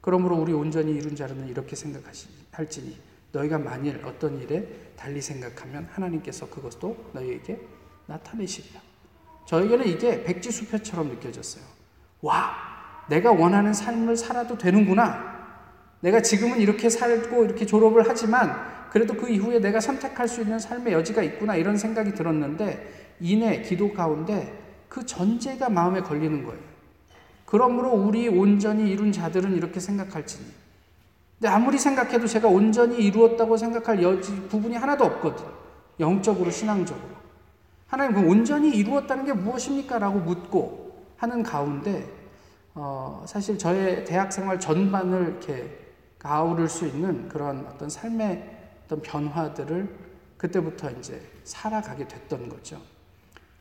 그러므로 0.00 0.36
우리 0.36 0.52
온전히 0.52 0.92
이룬 0.92 1.14
자는 1.14 1.46
이렇게 1.48 1.76
생각할지니 1.76 2.98
너희가 3.32 3.58
만일 3.58 4.00
어떤 4.04 4.40
일에 4.40 4.66
달리 4.96 5.20
생각하면 5.20 5.88
하나님께서 5.90 6.48
그것도 6.48 7.10
너희에게 7.12 7.60
나타내시리라. 8.06 8.80
저에게는 9.46 9.86
이게 9.86 10.22
백지수표처럼 10.24 11.08
느껴졌어요. 11.08 11.64
와, 12.22 12.52
내가 13.08 13.32
원하는 13.32 13.72
삶을 13.72 14.16
살아도 14.16 14.58
되는구나. 14.58 15.40
내가 16.00 16.22
지금은 16.22 16.60
이렇게 16.60 16.88
살고 16.88 17.44
이렇게 17.44 17.66
졸업을 17.66 18.04
하지만 18.06 18.88
그래도 18.90 19.14
그 19.14 19.28
이후에 19.28 19.60
내가 19.60 19.80
선택할 19.80 20.28
수 20.28 20.42
있는 20.42 20.58
삶의 20.58 20.92
여지가 20.92 21.22
있구나 21.22 21.56
이런 21.56 21.76
생각이 21.76 22.14
들었는데 22.14 23.16
이내 23.20 23.62
기도 23.62 23.92
가운데 23.92 24.58
그 24.88 25.06
전제가 25.06 25.68
마음에 25.68 26.00
걸리는 26.00 26.44
거예요. 26.44 26.60
그러므로 27.44 27.90
우리 27.92 28.28
온전히 28.28 28.90
이룬 28.90 29.12
자들은 29.12 29.56
이렇게 29.56 29.80
생각할지니 29.80 30.46
근데 31.40 31.48
아무리 31.48 31.78
생각해도 31.78 32.26
제가 32.26 32.48
온전히 32.48 32.98
이루었다고 32.98 33.56
생각할 33.56 34.02
여지 34.02 34.30
부분이 34.48 34.76
하나도 34.76 35.04
없거든. 35.04 35.46
영적으로 35.98 36.50
신앙적으로. 36.50 37.16
하나님 37.86 38.14
그 38.14 38.30
온전히 38.30 38.68
이루었다는 38.76 39.24
게 39.24 39.32
무엇입니까? 39.32 39.98
라고 39.98 40.18
묻고 40.18 41.06
하는 41.16 41.42
가운데 41.42 42.06
어, 42.74 43.24
사실 43.26 43.56
저의 43.56 44.04
대학 44.04 44.30
생활 44.30 44.60
전반을 44.60 45.28
이렇게 45.28 45.78
가오를 46.18 46.68
수 46.68 46.86
있는 46.86 47.26
그런 47.30 47.66
어떤 47.66 47.88
삶의 47.88 48.58
어떤 48.84 49.00
변화들을 49.00 49.96
그때부터 50.36 50.90
이제 50.90 51.22
살아가게 51.44 52.06
됐던 52.06 52.50
거죠. 52.50 52.78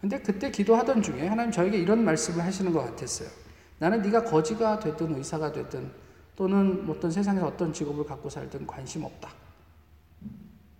근데 0.02 0.20
그때 0.20 0.52
기도하던 0.52 1.02
중에 1.02 1.28
하나님 1.28 1.52
저에게 1.52 1.78
이런 1.78 2.04
말씀을 2.04 2.44
하시는 2.44 2.74
것 2.74 2.84
같았어요. 2.84 3.30
나는 3.78 4.02
네가 4.02 4.26
거지가 4.26 4.80
됐든 4.80 5.16
의사가 5.16 5.54
됐든 5.54 6.09
또는 6.40 6.90
어떤 6.90 7.12
세상에서 7.12 7.46
어떤 7.48 7.74
직업을 7.74 8.06
갖고 8.06 8.30
살든 8.30 8.66
관심 8.66 9.04
없다. 9.04 9.30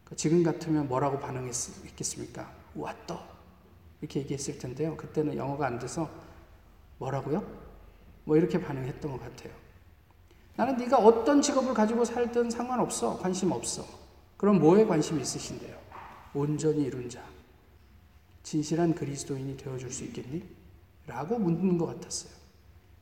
그 0.06 0.16
지금 0.16 0.42
같으면 0.42 0.88
뭐라고 0.88 1.20
반응했겠습니까? 1.20 2.50
왔다. 2.76 3.20
이렇게 4.00 4.22
얘기했을 4.22 4.58
텐데요. 4.58 4.96
그때는 4.96 5.36
영어가 5.36 5.68
안 5.68 5.78
돼서 5.78 6.10
뭐라고요? 6.98 7.46
뭐 8.24 8.38
이렇게 8.38 8.58
반응했던 8.58 9.12
것 9.12 9.20
같아요. 9.20 9.52
나는 10.56 10.78
네가 10.78 10.98
어떤 10.98 11.42
직업을 11.42 11.74
가지고 11.74 12.06
살든 12.06 12.50
상관없어. 12.50 13.18
관심 13.18 13.52
없어. 13.52 13.86
그럼 14.38 14.60
뭐에 14.60 14.86
관심 14.86 15.20
있으신데요? 15.20 15.78
온전히 16.34 16.84
이룬 16.84 17.10
자. 17.10 17.22
진실한 18.44 18.96
그리스도인이 18.96 19.58
되어줄 19.58 19.92
수 19.92 20.06
있겠니? 20.06 20.42
라고 21.06 21.38
묻는 21.38 21.78
것 21.78 21.86
같았어요. 21.88 22.32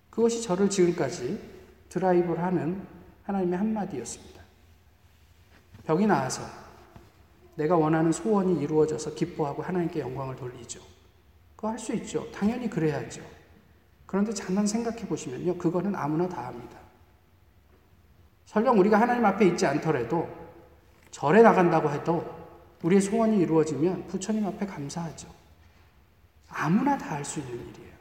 그것이 0.10 0.42
저를 0.42 0.72
지금까지 0.72 1.57
드라이브를 1.90 2.42
하는 2.44 2.86
하나님의 3.24 3.58
한마디였습니다. 3.60 4.42
병이 5.86 6.06
나아서 6.08 6.42
내가 7.56 7.76
원하는 7.76 8.12
소원이 8.12 8.62
이루어져서 8.62 9.16
기뻐하고 9.16 9.64
하나님께 9.64 10.00
영광을 10.00 10.36
돌리죠. 10.36 10.80
그거 11.56 11.70
할 11.70 11.80
수 11.80 11.94
있죠. 11.96 12.30
당연히 12.32 12.70
그래야죠. 12.70 13.22
그런데 14.06 14.34
잠깐 14.34 14.68
생각해 14.68 15.08
보시면요. 15.08 15.58
그거는 15.58 15.96
아무나 15.96 16.28
다 16.30 16.46
합니다. 16.48 16.78
설령 18.46 18.78
우리가 18.80 19.00
하나님 19.02 19.26
앞에 19.26 19.48
있지 19.48 19.66
않더라도 19.66 20.30
절에 21.12 21.42
나간다고 21.42 21.90
해도 21.90 22.24
우리의 22.84 23.02
소원이 23.02 23.40
이루어지면 23.40 24.08
부처님 24.08 24.46
앞에 24.46 24.66
감사하죠. 24.66 25.28
아무나 26.50 26.98
다 26.98 27.16
할 27.16 27.26
수 27.26 27.40
있는 27.40 27.56
일이에요. 27.70 27.97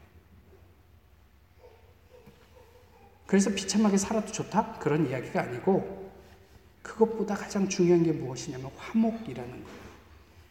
그래서 3.27 3.51
비참하게 3.51 3.97
살아도 3.97 4.31
좋다? 4.31 4.75
그런 4.79 5.09
이야기가 5.09 5.43
아니고 5.43 6.13
그것보다 6.83 7.35
가장 7.35 7.69
중요한 7.69 8.05
게 8.05 8.13
무엇이냐면 8.13 8.71
화목이라는 8.77 9.51
거예요. 9.51 9.87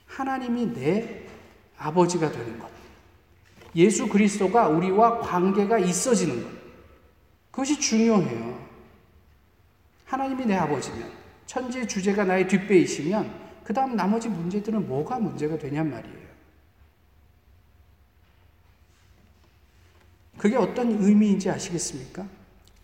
하나님이 0.08 0.74
내 0.74 1.26
아버지가 1.78 2.32
되는 2.32 2.60
것. 2.60 2.70
예수 3.76 4.08
그리스도가 4.08 4.68
우리와 4.70 5.20
관계가 5.20 5.80
있어지는 5.80 6.44
것. 6.44 6.50
그것이 7.52 7.80
중요해요. 7.80 8.66
하나님이 10.06 10.46
내 10.46 10.56
아버지면, 10.56 11.12
천지의 11.46 11.88
주제가 11.88 12.26
나의 12.26 12.48
뒷배이시면, 12.48 13.46
그 13.64 13.74
다음 13.74 13.96
나머지 13.96 14.30
문제들은 14.30 14.88
뭐가 14.88 15.20
문제가 15.20 15.58
되냔 15.58 15.90
말이에요. 15.90 16.26
그게 20.38 20.56
어떤 20.58 21.02
의미인지 21.02 21.50
아시겠습니까? 21.50 22.28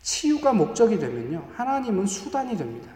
치유가 0.02 0.54
목적이 0.54 1.00
되면요. 1.00 1.50
하나님은 1.56 2.06
수단이 2.06 2.58
됩니다. 2.58 2.92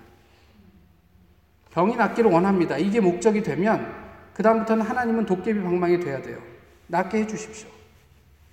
병이 1.72 1.96
낫기를 1.96 2.32
원합니다. 2.32 2.78
이게 2.78 3.00
목적이 3.00 3.44
되면 3.44 3.94
그다음부터는 4.34 4.86
하나님은 4.86 5.26
도깨비 5.26 5.62
방망이 5.62 6.00
돼야 6.00 6.22
돼요. 6.22 6.42
낫게 6.88 7.20
해 7.20 7.28
주십시오. 7.28 7.70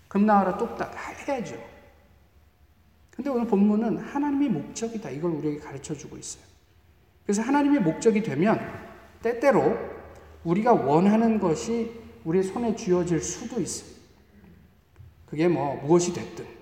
금나와라 0.08 0.56
뚝딱 0.58 0.94
해야죠. 1.26 1.56
근데 3.10 3.30
오늘 3.30 3.46
본문은 3.46 3.98
하나님이 3.98 4.48
목적이다. 4.48 5.10
이걸 5.10 5.30
우리에게 5.32 5.60
가르쳐 5.60 5.94
주고 5.94 6.16
있어요. 6.16 6.42
그래서 7.24 7.42
하나님의 7.42 7.80
목적이 7.80 8.22
되면 8.22 8.60
때때로 9.22 9.78
우리가 10.44 10.72
원하는 10.72 11.38
것이 11.38 11.92
우리 12.24 12.42
손에 12.42 12.74
쥐어질 12.74 13.20
수도 13.20 13.60
있어요. 13.60 13.92
그게 15.26 15.48
뭐 15.48 15.76
무엇이 15.76 16.12
됐든 16.12 16.61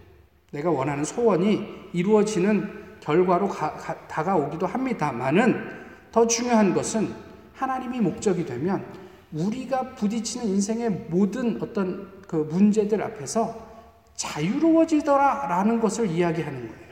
내가 0.51 0.71
원하는 0.71 1.05
소원이 1.05 1.91
이루어지는 1.93 2.99
결과로 3.01 3.49
가, 3.49 3.73
가, 3.75 4.07
다가오기도 4.09 4.67
합니다만은 4.67 5.81
더 6.13 6.27
중요한 6.27 6.75
것은 6.75 7.13
하나님이 7.55 8.01
목적이 8.01 8.45
되면 8.45 8.85
우리가 9.33 9.95
부딪히는 9.95 10.47
인생의 10.47 10.91
모든 11.09 11.61
어떤 11.63 12.21
그 12.27 12.37
문제들 12.51 13.03
앞에서 13.03 13.69
자유로워지더라라는 14.17 15.81
것을 15.81 16.09
이야기하는 16.11 16.69
거예요. 16.69 16.91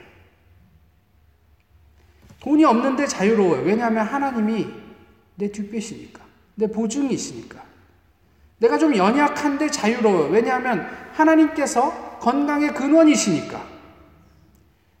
돈이 2.39 2.63
없는데 2.63 3.05
자유로워요. 3.05 3.63
왜냐하면 3.63 4.05
하나님이 4.05 4.67
내 5.35 5.51
뒷배시니까. 5.51 6.21
내 6.55 6.67
보증이시니까. 6.67 7.61
내가 8.59 8.77
좀 8.77 8.95
연약한데 8.95 9.69
자유로워요. 9.69 10.29
왜냐하면 10.29 10.87
하나님께서 11.13 12.08
건강의 12.19 12.73
근원이시니까. 12.73 13.61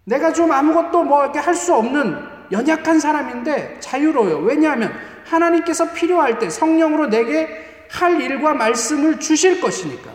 내가 0.05 0.33
좀 0.33 0.51
아무것도 0.51 1.03
뭐 1.03 1.23
이렇게 1.23 1.39
할 1.39 1.53
수 1.53 1.75
없는 1.75 2.17
연약한 2.51 2.99
사람인데 2.99 3.79
자유로워요. 3.79 4.39
왜냐하면 4.39 4.91
하나님께서 5.25 5.93
필요할 5.93 6.39
때 6.39 6.49
성령으로 6.49 7.07
내게 7.07 7.87
할 7.91 8.19
일과 8.21 8.53
말씀을 8.53 9.19
주실 9.19 9.61
것이니까. 9.61 10.11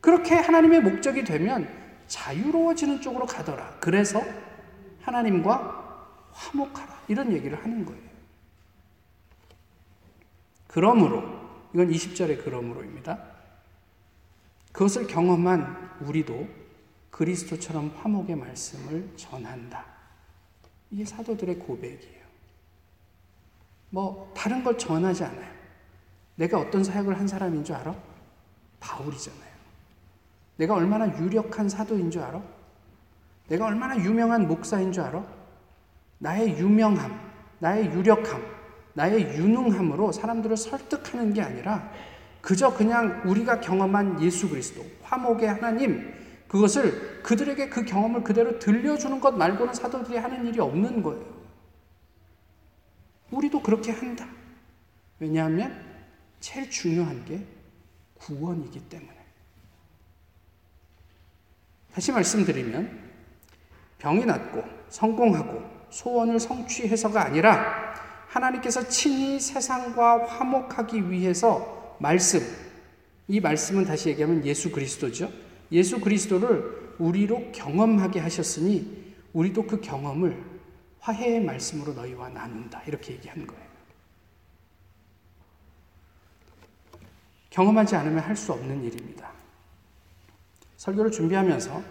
그렇게 0.00 0.34
하나님의 0.34 0.80
목적이 0.80 1.24
되면 1.24 1.68
자유로워지는 2.06 3.00
쪽으로 3.00 3.26
가더라. 3.26 3.76
그래서 3.80 4.22
하나님과 5.02 5.84
화목하라. 6.32 6.96
이런 7.08 7.32
얘기를 7.32 7.56
하는 7.62 7.84
거예요. 7.84 8.00
그러므로, 10.66 11.22
이건 11.72 11.90
20절의 11.90 12.44
그러므로입니다. 12.44 13.18
그것을 14.76 15.06
경험한 15.06 15.96
우리도 16.02 16.46
그리스도처럼 17.08 17.94
화목의 17.96 18.36
말씀을 18.36 19.08
전한다. 19.16 19.86
이게 20.90 21.02
사도들의 21.02 21.60
고백이에요. 21.60 22.26
뭐, 23.88 24.30
다른 24.36 24.62
걸 24.62 24.76
전하지 24.76 25.24
않아요. 25.24 25.50
내가 26.34 26.60
어떤 26.60 26.84
사역을 26.84 27.18
한 27.18 27.26
사람인 27.26 27.64
줄 27.64 27.74
알아? 27.74 27.96
바울이잖아요. 28.78 29.56
내가 30.58 30.74
얼마나 30.74 31.08
유력한 31.18 31.70
사도인 31.70 32.10
줄 32.10 32.20
알아? 32.20 32.42
내가 33.48 33.64
얼마나 33.64 33.96
유명한 33.96 34.46
목사인 34.46 34.92
줄 34.92 35.04
알아? 35.04 35.24
나의 36.18 36.58
유명함, 36.58 37.18
나의 37.60 37.86
유력함, 37.92 38.42
나의 38.92 39.38
유능함으로 39.38 40.12
사람들을 40.12 40.54
설득하는 40.54 41.32
게 41.32 41.40
아니라 41.40 41.90
그저 42.46 42.72
그냥 42.72 43.22
우리가 43.24 43.60
경험한 43.60 44.22
예수 44.22 44.48
그리스도, 44.48 44.86
화목의 45.02 45.48
하나님, 45.48 46.14
그것을 46.46 47.20
그들에게 47.24 47.68
그 47.68 47.84
경험을 47.84 48.22
그대로 48.22 48.60
들려주는 48.60 49.20
것 49.20 49.36
말고는 49.36 49.74
사도들이 49.74 50.16
하는 50.16 50.46
일이 50.46 50.60
없는 50.60 51.02
거예요. 51.02 51.24
우리도 53.32 53.60
그렇게 53.60 53.90
한다. 53.90 54.28
왜냐하면 55.18 55.76
제일 56.38 56.70
중요한 56.70 57.24
게 57.24 57.44
구원이기 58.14 58.78
때문에. 58.90 59.18
다시 61.92 62.12
말씀드리면 62.12 63.10
병이 63.98 64.24
낫고 64.24 64.62
성공하고 64.88 65.68
소원을 65.90 66.38
성취해서가 66.38 67.24
아니라 67.24 67.92
하나님께서 68.28 68.86
친히 68.86 69.40
세상과 69.40 70.26
화목하기 70.26 71.10
위해서 71.10 71.75
말씀, 71.98 72.40
이 73.28 73.40
말씀은 73.40 73.84
다시 73.84 74.08
얘기하면 74.10 74.44
예수 74.44 74.70
그리스도죠. 74.70 75.30
예수 75.72 76.00
그리스도를 76.00 76.94
우리로 76.98 77.50
경험하게 77.52 78.20
하셨으니 78.20 79.14
우리도 79.32 79.66
그 79.66 79.80
경험을 79.80 80.42
화해의 81.00 81.42
말씀으로 81.42 81.92
너희와 81.92 82.28
나눈다. 82.30 82.82
이렇게 82.84 83.12
얘기한 83.14 83.46
거예요. 83.46 83.66
경험하지 87.50 87.96
않으면 87.96 88.18
할 88.20 88.36
수 88.36 88.52
없는 88.52 88.84
일입니다. 88.84 89.32
설교를 90.76 91.10
준비하면서 91.10 91.82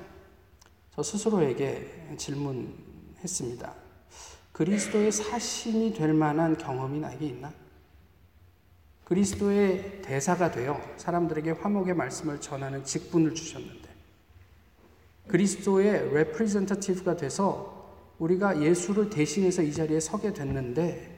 저 0.95 1.03
스스로에게 1.03 2.15
질문했습니다. 2.17 3.73
그리스도의 4.51 5.11
사신이 5.11 5.93
될 5.93 6.13
만한 6.13 6.57
경험이 6.57 6.99
나에게 6.99 7.25
있나? 7.25 7.51
그리스도의 9.05 10.01
대사가 10.01 10.51
되어 10.51 10.81
사람들에게 10.97 11.51
화목의 11.51 11.93
말씀을 11.95 12.41
전하는 12.41 12.83
직분을 12.83 13.33
주셨는데 13.35 13.89
그리스도의 15.27 16.13
representative가 16.13 17.15
돼서 17.15 17.71
우리가 18.19 18.61
예수를 18.61 19.09
대신해서 19.09 19.61
이 19.61 19.71
자리에 19.71 19.99
서게 19.99 20.33
됐는데 20.33 21.15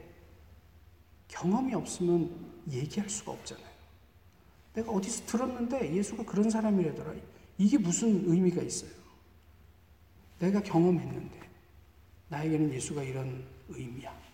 경험이 1.27 1.75
없으면 1.75 2.29
얘기할 2.69 3.09
수가 3.09 3.31
없잖아요. 3.31 3.67
내가 4.73 4.91
어디서 4.91 5.25
들었는데 5.25 5.95
예수가 5.95 6.23
그런 6.25 6.49
사람이라더라. 6.49 7.13
이게 7.57 7.77
무슨 7.77 8.29
의미가 8.29 8.61
있어요? 8.61 8.91
내가 10.39 10.61
경험했는데 10.61 11.39
나에게는 12.29 12.73
예수가 12.73 13.03
이런 13.03 13.45
의미야. 13.69 14.26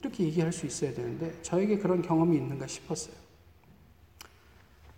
이렇게 0.00 0.24
얘기할 0.24 0.52
수 0.52 0.66
있어야 0.66 0.92
되는데 0.94 1.40
저에게 1.42 1.78
그런 1.78 2.00
경험이 2.02 2.36
있는가 2.38 2.66
싶었어요. 2.66 3.14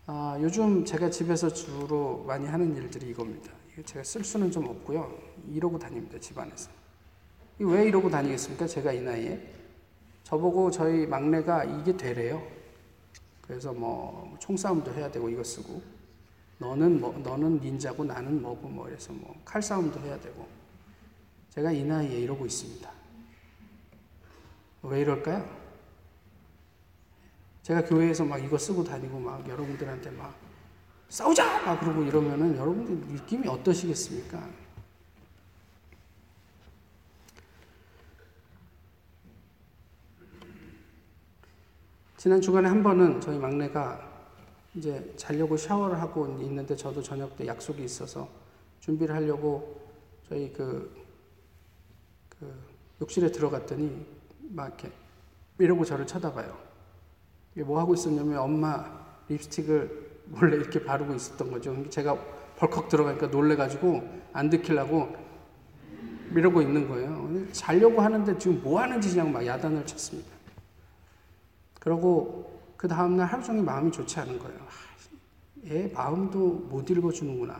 아, 0.06 0.38
요즘 0.40 0.84
제가 0.84 1.10
집에서 1.10 1.52
주로 1.52 2.24
많이 2.24 2.46
하는 2.46 2.74
일들이 2.76 3.10
이겁니다. 3.10 3.52
제가 3.84 4.04
쓸 4.04 4.24
수는 4.24 4.50
좀 4.50 4.66
없고요. 4.68 5.12
이러고 5.48 5.78
다닙니다, 5.78 6.18
집안에서. 6.18 6.70
왜 7.58 7.86
이러고 7.86 8.10
다니겠습니까? 8.10 8.66
제가 8.66 8.92
이 8.92 9.00
나이에. 9.00 9.40
저보고 10.24 10.70
저희 10.70 11.06
막내가 11.06 11.64
이게 11.64 11.96
되래요. 11.96 12.42
그래서 13.40 13.72
뭐 13.72 14.36
총싸움도 14.40 14.92
해야 14.94 15.10
되고 15.10 15.28
이거 15.28 15.42
쓰고 15.42 15.82
너는 16.58 17.00
뭐 17.00 17.12
너는 17.18 17.60
닌자고 17.60 18.04
나는 18.04 18.40
뭐고 18.40 18.68
뭐 18.68 18.88
이래서 18.88 19.12
뭐 19.12 19.34
칼싸움도 19.44 20.00
해야 20.00 20.18
되고 20.20 20.46
제가 21.50 21.72
이 21.72 21.84
나이에 21.84 22.20
이러고 22.20 22.46
있습니다. 22.46 23.01
왜 24.82 25.00
이럴까요? 25.00 25.48
제가 27.62 27.84
교회에서 27.84 28.24
막 28.24 28.38
이거 28.38 28.58
쓰고 28.58 28.82
다니고 28.82 29.18
막 29.18 29.48
여러분들한테 29.48 30.10
막 30.10 30.34
싸우자! 31.08 31.62
막 31.62 31.78
그러고 31.78 32.02
이러면은 32.02 32.56
여러분들 32.56 33.14
느낌이 33.14 33.46
어떠시겠습니까? 33.46 34.48
지난 42.16 42.40
주간에 42.40 42.68
한 42.68 42.82
번은 42.82 43.20
저희 43.20 43.38
막내가 43.38 44.10
이제 44.74 45.12
자려고 45.16 45.56
샤워를 45.56 46.00
하고 46.00 46.26
있는데 46.40 46.74
저도 46.74 47.02
저녁 47.02 47.36
때 47.36 47.46
약속이 47.46 47.84
있어서 47.84 48.28
준비를 48.80 49.14
하려고 49.14 49.80
저희 50.28 50.52
그, 50.52 50.94
그 52.28 52.58
욕실에 53.00 53.30
들어갔더니 53.30 54.06
막 54.54 54.66
이렇게 54.66 54.90
이러고 55.58 55.84
저를 55.84 56.06
쳐다봐요. 56.06 56.56
뭐 57.64 57.78
하고 57.78 57.94
있었냐면 57.94 58.38
엄마 58.38 58.84
립스틱을 59.28 60.10
몰래 60.26 60.56
이렇게 60.56 60.82
바르고 60.84 61.14
있었던 61.14 61.50
거죠. 61.50 61.88
제가 61.90 62.16
벌컥 62.56 62.88
들어가니까 62.88 63.26
놀래가지고 63.26 64.22
안 64.32 64.50
들키려고 64.50 65.14
이러고 66.34 66.62
있는 66.62 66.88
거예요. 66.88 67.52
자려고 67.52 68.00
하는데 68.00 68.38
지금 68.38 68.62
뭐 68.62 68.80
하는 68.80 69.00
짓이냐고 69.00 69.30
막 69.30 69.44
야단을 69.44 69.84
쳤습니다. 69.86 70.30
그러고 71.78 72.60
그 72.76 72.88
다음날 72.88 73.26
하루 73.26 73.42
종일 73.42 73.64
마음이 73.64 73.90
좋지 73.92 74.18
않은 74.20 74.38
거예요. 74.38 74.58
아, 74.60 75.70
얘 75.70 75.88
마음도 75.88 76.66
못 76.70 76.88
읽어주는구나. 76.88 77.56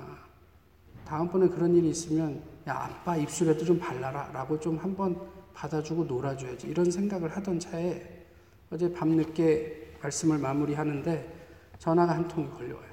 다음번에 1.05 1.49
그런 1.49 1.75
일이 1.75 1.91
있으면 1.91 2.43
야 2.67 2.89
아빠 2.89 3.17
입술에도 3.17 3.65
좀 3.65 3.79
발라라 3.79 4.31
라고 4.33 4.59
좀 4.59 4.79
한번 4.79 5.21
받아주고 5.55 6.05
놀아줘야지 6.05 6.67
이런 6.69 6.91
생각을 6.91 7.35
하던 7.37 7.61
차에 7.61 8.25
어제 8.71 8.93
밤늦게 8.93 9.97
말씀을 10.03 10.39
마무리하는데 10.39 11.41
전화가 11.79 12.15
한 12.15 12.27
통이 12.29 12.49
걸려와요. 12.51 12.93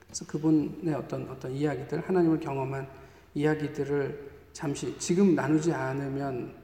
그래서 0.00 0.24
그분의 0.26 0.94
어떤 0.94 1.28
어떤 1.28 1.52
이야기들 1.52 2.00
하나님을 2.08 2.40
경험한 2.40 2.88
이야기들을 3.34 4.30
잠시 4.52 4.96
지금 4.98 5.34
나누지 5.34 5.72
않으면 5.72 6.54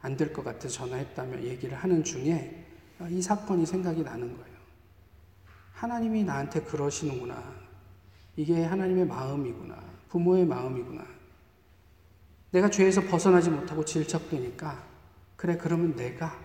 안 0.00 0.16
될 0.16 0.32
것 0.32 0.44
같아 0.44 0.68
전화했다며 0.68 1.42
얘기를 1.42 1.76
하는 1.76 2.04
중에 2.04 2.66
이 3.08 3.22
사건이 3.22 3.64
생각이 3.66 4.02
나는 4.02 4.36
거예요. 4.36 4.54
하나님이 5.72 6.24
나한테 6.24 6.60
그러시는구나. 6.62 7.42
이게 8.36 8.64
하나님의 8.64 9.06
마음이구나. 9.06 9.76
부모의 10.08 10.46
마음이구나. 10.46 11.04
내가 12.54 12.70
죄에서 12.70 13.00
벗어나지 13.02 13.50
못하고 13.50 13.84
질척되니까 13.84 14.80
그래 15.34 15.56
그러면 15.56 15.96
내가 15.96 16.38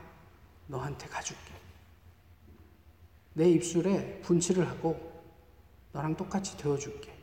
너한테 0.65 1.07
가줄게. 1.07 1.53
내 3.33 3.47
입술에 3.47 4.19
분칠을 4.21 4.67
하고 4.67 5.23
너랑 5.91 6.15
똑같이 6.15 6.57
되어줄게. 6.57 7.13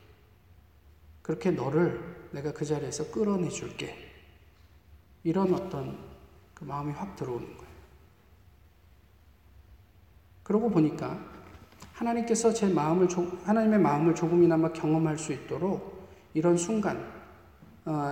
그렇게 1.20 1.50
너를 1.50 2.28
내가 2.30 2.52
그 2.52 2.64
자리에서 2.64 3.10
끌어내 3.10 3.48
줄게. 3.48 3.92
이런 5.24 5.52
어떤 5.52 5.98
그 6.54 6.62
마음이 6.62 6.92
확 6.92 7.16
들어오는 7.16 7.44
거예요. 7.44 7.72
그러고 10.44 10.70
보니까 10.70 11.18
하나님께서 11.92 12.54
제 12.54 12.68
마음을, 12.68 13.08
하나님의 13.42 13.80
마음을 13.80 14.14
조금이나마 14.14 14.72
경험할 14.72 15.18
수 15.18 15.32
있도록 15.32 16.08
이런 16.34 16.56
순간 16.56 17.15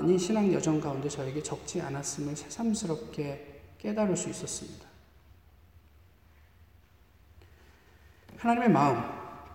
이 0.06 0.18
신앙 0.18 0.52
여정 0.52 0.80
가운데 0.80 1.08
저에게 1.08 1.42
적지 1.42 1.80
않았음을 1.80 2.36
새삼스럽게 2.36 3.62
깨달을 3.78 4.16
수 4.16 4.30
있었습니다. 4.30 4.86
하나님의 8.36 8.70
마음, 8.70 9.02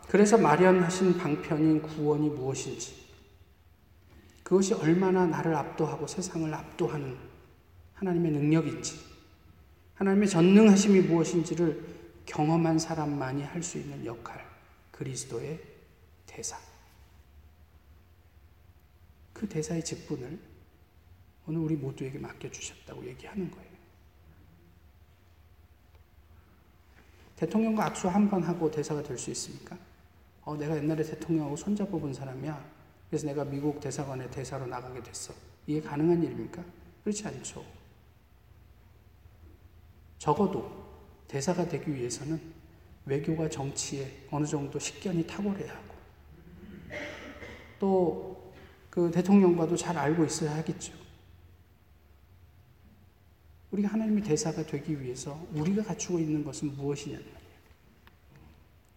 그래서 0.07 0.37
마련하신 0.37 1.17
방편인 1.17 1.81
구원이 1.81 2.29
무엇인지, 2.29 3.07
그것이 4.43 4.73
얼마나 4.73 5.25
나를 5.25 5.55
압도하고 5.55 6.07
세상을 6.07 6.51
압도하는 6.53 7.15
하나님의 7.93 8.31
능력인지, 8.31 8.99
하나님의 9.93 10.27
전능하심이 10.27 11.01
무엇인지를 11.01 11.99
경험한 12.25 12.77
사람만이 12.79 13.43
할 13.43 13.63
수 13.63 13.77
있는 13.77 14.05
역할, 14.05 14.45
그리스도의 14.91 15.61
대사. 16.25 16.57
그 19.39 19.47
대사의 19.47 19.85
직분을 19.85 20.37
오늘 21.47 21.61
우리 21.61 21.77
모두에게 21.77 22.19
맡겨주셨다고 22.19 23.05
얘기하는 23.07 23.49
거예요. 23.49 23.69
대통령과 27.37 27.85
악수 27.85 28.09
한 28.09 28.29
번 28.29 28.43
하고 28.43 28.69
대사가 28.69 29.01
될 29.01 29.17
수 29.17 29.31
있습니까? 29.31 29.77
어, 30.43 30.57
내가 30.57 30.75
옛날에 30.75 31.03
대통령하고 31.03 31.55
손잡고 31.55 32.01
본 32.01 32.13
사람이야. 32.13 32.69
그래서 33.09 33.27
내가 33.27 33.45
미국 33.45 33.79
대사관에 33.79 34.29
대사로 34.29 34.65
나가게 34.65 35.01
됐어. 35.01 35.33
이게 35.65 35.79
가능한 35.79 36.21
일입니까? 36.21 36.61
그렇지 37.05 37.25
않죠. 37.25 37.65
적어도 40.17 40.69
대사가 41.29 41.65
되기 41.65 41.95
위해서는 41.95 42.41
외교와 43.05 43.49
정치에 43.49 44.27
어느 44.31 44.45
정도 44.45 44.77
식견이 44.77 45.25
탁월해야 45.25 45.73
하고 45.73 45.95
또 47.79 48.38
그 48.89 49.11
대통령과도 49.11 49.75
잘 49.75 49.97
알고 49.97 50.25
있어야 50.25 50.55
하겠죠. 50.57 50.93
우리가 53.71 53.89
하나님의 53.89 54.23
대사가 54.23 54.65
되기 54.65 54.99
위해서 54.99 55.39
우리가 55.53 55.83
갖추고 55.83 56.19
있는 56.19 56.43
것은 56.43 56.75
무엇이냐는 56.75 57.23
말이에요. 57.23 57.39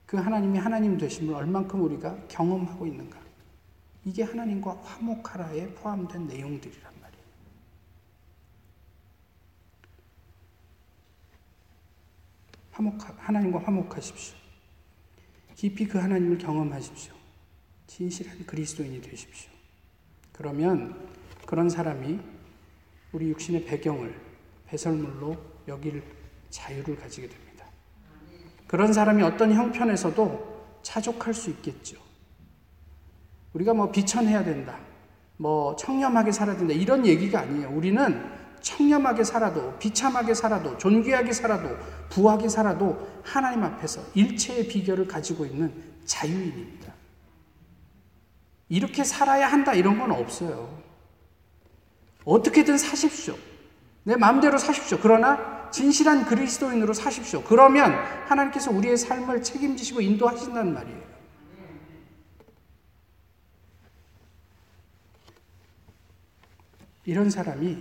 그 0.06 0.16
하나님이 0.16 0.58
하나님 0.58 0.96
되심을 0.96 1.34
얼만큼 1.34 1.82
우리가 1.82 2.26
경험하고 2.28 2.86
있는가. 2.86 3.20
이게 4.04 4.22
하나님과 4.22 4.74
화목하라에 4.82 5.68
포함된 5.74 6.26
내용들이란 6.26 6.92
말이에요. 7.00 7.24
화목 12.72 13.28
하나님과 13.28 13.60
화목하십시오. 13.60 14.36
깊이 15.54 15.86
그 15.86 15.98
하나님을 15.98 16.38
경험하십시오. 16.38 17.14
진실한 17.86 18.44
그리스도인이 18.46 19.00
되십시오. 19.02 19.51
그러면 20.32 20.96
그런 21.46 21.68
사람이 21.68 22.18
우리 23.12 23.28
육신의 23.28 23.64
배경을 23.66 24.14
배설물로 24.66 25.36
여길 25.68 26.02
자유를 26.50 26.96
가지게 26.96 27.28
됩니다. 27.28 27.66
그런 28.66 28.92
사람이 28.92 29.22
어떤 29.22 29.52
형편에서도 29.52 30.80
차족할 30.82 31.34
수 31.34 31.50
있겠죠. 31.50 31.96
우리가 33.52 33.74
뭐 33.74 33.90
비천해야 33.90 34.44
된다. 34.44 34.78
뭐 35.36 35.76
청렴하게 35.76 36.32
살아야 36.32 36.56
된다. 36.56 36.72
이런 36.72 37.04
얘기가 37.06 37.40
아니에요. 37.40 37.68
우리는 37.70 38.42
청렴하게 38.62 39.24
살아도 39.24 39.76
비참하게 39.78 40.34
살아도 40.34 40.78
존귀하게 40.78 41.32
살아도 41.32 41.76
부하게 42.08 42.48
살아도 42.48 43.20
하나님 43.22 43.62
앞에서 43.64 44.00
일체의 44.14 44.68
비결을 44.68 45.06
가지고 45.06 45.44
있는 45.44 45.72
자유인입니다. 46.04 46.91
이렇게 48.72 49.04
살아야 49.04 49.48
한다 49.48 49.74
이런 49.74 49.98
건 49.98 50.12
없어요. 50.12 50.82
어떻게든 52.24 52.78
사십시오. 52.78 53.36
내 54.02 54.16
마음대로 54.16 54.56
사십시오. 54.56 54.98
그러나 55.02 55.70
진실한 55.70 56.24
그리스도인으로 56.24 56.94
사십시오. 56.94 57.42
그러면 57.42 57.92
하나님께서 58.28 58.70
우리의 58.70 58.96
삶을 58.96 59.42
책임지시고 59.42 60.00
인도하신다는 60.00 60.72
말이에요. 60.72 61.02
이런 67.04 67.28
사람이 67.28 67.76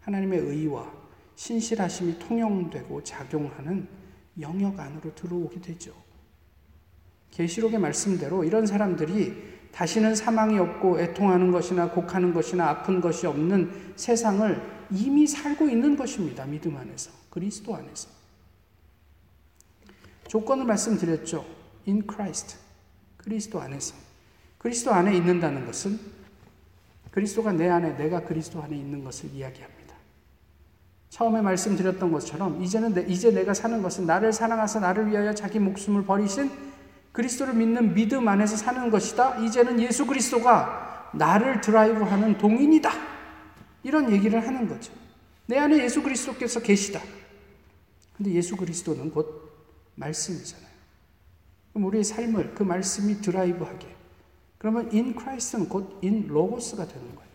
하나님의 0.00 0.38
의와 0.38 0.90
신실하심이 1.36 2.18
통용되고 2.18 3.04
작용하는 3.04 3.86
영역 4.40 4.80
안으로 4.80 5.14
들어오게 5.14 5.60
되죠. 5.60 5.92
계시록의 7.32 7.78
말씀대로 7.78 8.44
이런 8.44 8.64
사람들이 8.64 9.51
다시는 9.72 10.14
사망이 10.14 10.58
없고 10.58 11.00
애통하는 11.00 11.50
것이나 11.50 11.90
곡하는 11.90 12.32
것이나 12.34 12.68
아픈 12.68 13.00
것이 13.00 13.26
없는 13.26 13.94
세상을 13.96 14.62
이미 14.90 15.26
살고 15.26 15.68
있는 15.68 15.96
것입니다. 15.96 16.44
믿음 16.44 16.76
안에서. 16.76 17.10
그리스도 17.30 17.74
안에서. 17.74 18.08
조건을 20.28 20.66
말씀드렸죠. 20.66 21.44
In 21.88 22.02
Christ. 22.06 22.56
그리스도 23.16 23.60
안에서. 23.60 23.94
그리스도 24.58 24.92
안에 24.92 25.16
있는다는 25.16 25.66
것은 25.66 25.98
그리스도가 27.10 27.52
내 27.52 27.68
안에, 27.68 27.96
내가 27.96 28.20
그리스도 28.20 28.62
안에 28.62 28.76
있는 28.76 29.04
것을 29.04 29.30
이야기합니다. 29.30 29.82
처음에 31.10 31.42
말씀드렸던 31.42 32.10
것처럼 32.10 32.62
이제는 32.62 32.94
내, 32.94 33.02
이제 33.02 33.30
내가 33.30 33.52
사는 33.52 33.82
것은 33.82 34.06
나를 34.06 34.32
사랑하사 34.32 34.80
나를 34.80 35.10
위하여 35.10 35.34
자기 35.34 35.58
목숨을 35.58 36.04
버리신 36.04 36.50
그리스도를 37.12 37.54
믿는 37.54 37.94
믿음 37.94 38.26
안에서 38.26 38.56
사는 38.56 38.90
것이다. 38.90 39.38
이제는 39.38 39.80
예수 39.80 40.06
그리스도가 40.06 41.10
나를 41.14 41.60
드라이브하는 41.60 42.38
동인이다. 42.38 42.90
이런 43.82 44.10
얘기를 44.10 44.46
하는 44.46 44.68
거죠. 44.68 44.92
내 45.46 45.58
안에 45.58 45.82
예수 45.84 46.02
그리스도께서 46.02 46.60
계시다. 46.60 47.00
근데 48.16 48.32
예수 48.32 48.56
그리스도는 48.56 49.10
곧 49.10 49.52
말씀이잖아요. 49.96 50.72
그럼 51.72 51.86
우리의 51.86 52.04
삶을 52.04 52.54
그 52.54 52.62
말씀이 52.62 53.20
드라이브하게. 53.20 53.86
그러면 54.58 54.88
in 54.92 55.14
Christ는 55.18 55.68
곧 55.68 55.98
in 56.02 56.28
로고스가 56.28 56.86
되는 56.86 57.14
거예요. 57.14 57.32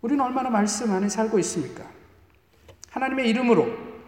우리는 0.00 0.24
얼마나 0.24 0.48
말씀 0.48 0.90
안에 0.92 1.08
살고 1.08 1.38
있습니까? 1.40 1.84
하나님의 2.90 3.28
이름으로 3.28 3.66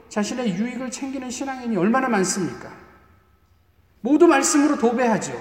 자신의 0.08 0.54
유익을 0.54 0.90
챙기는 0.90 1.28
신앙인이 1.30 1.76
얼마나 1.76 2.08
많습니까? 2.08 2.72
모두 4.00 4.26
말씀으로 4.26 4.78
도배하죠. 4.78 5.32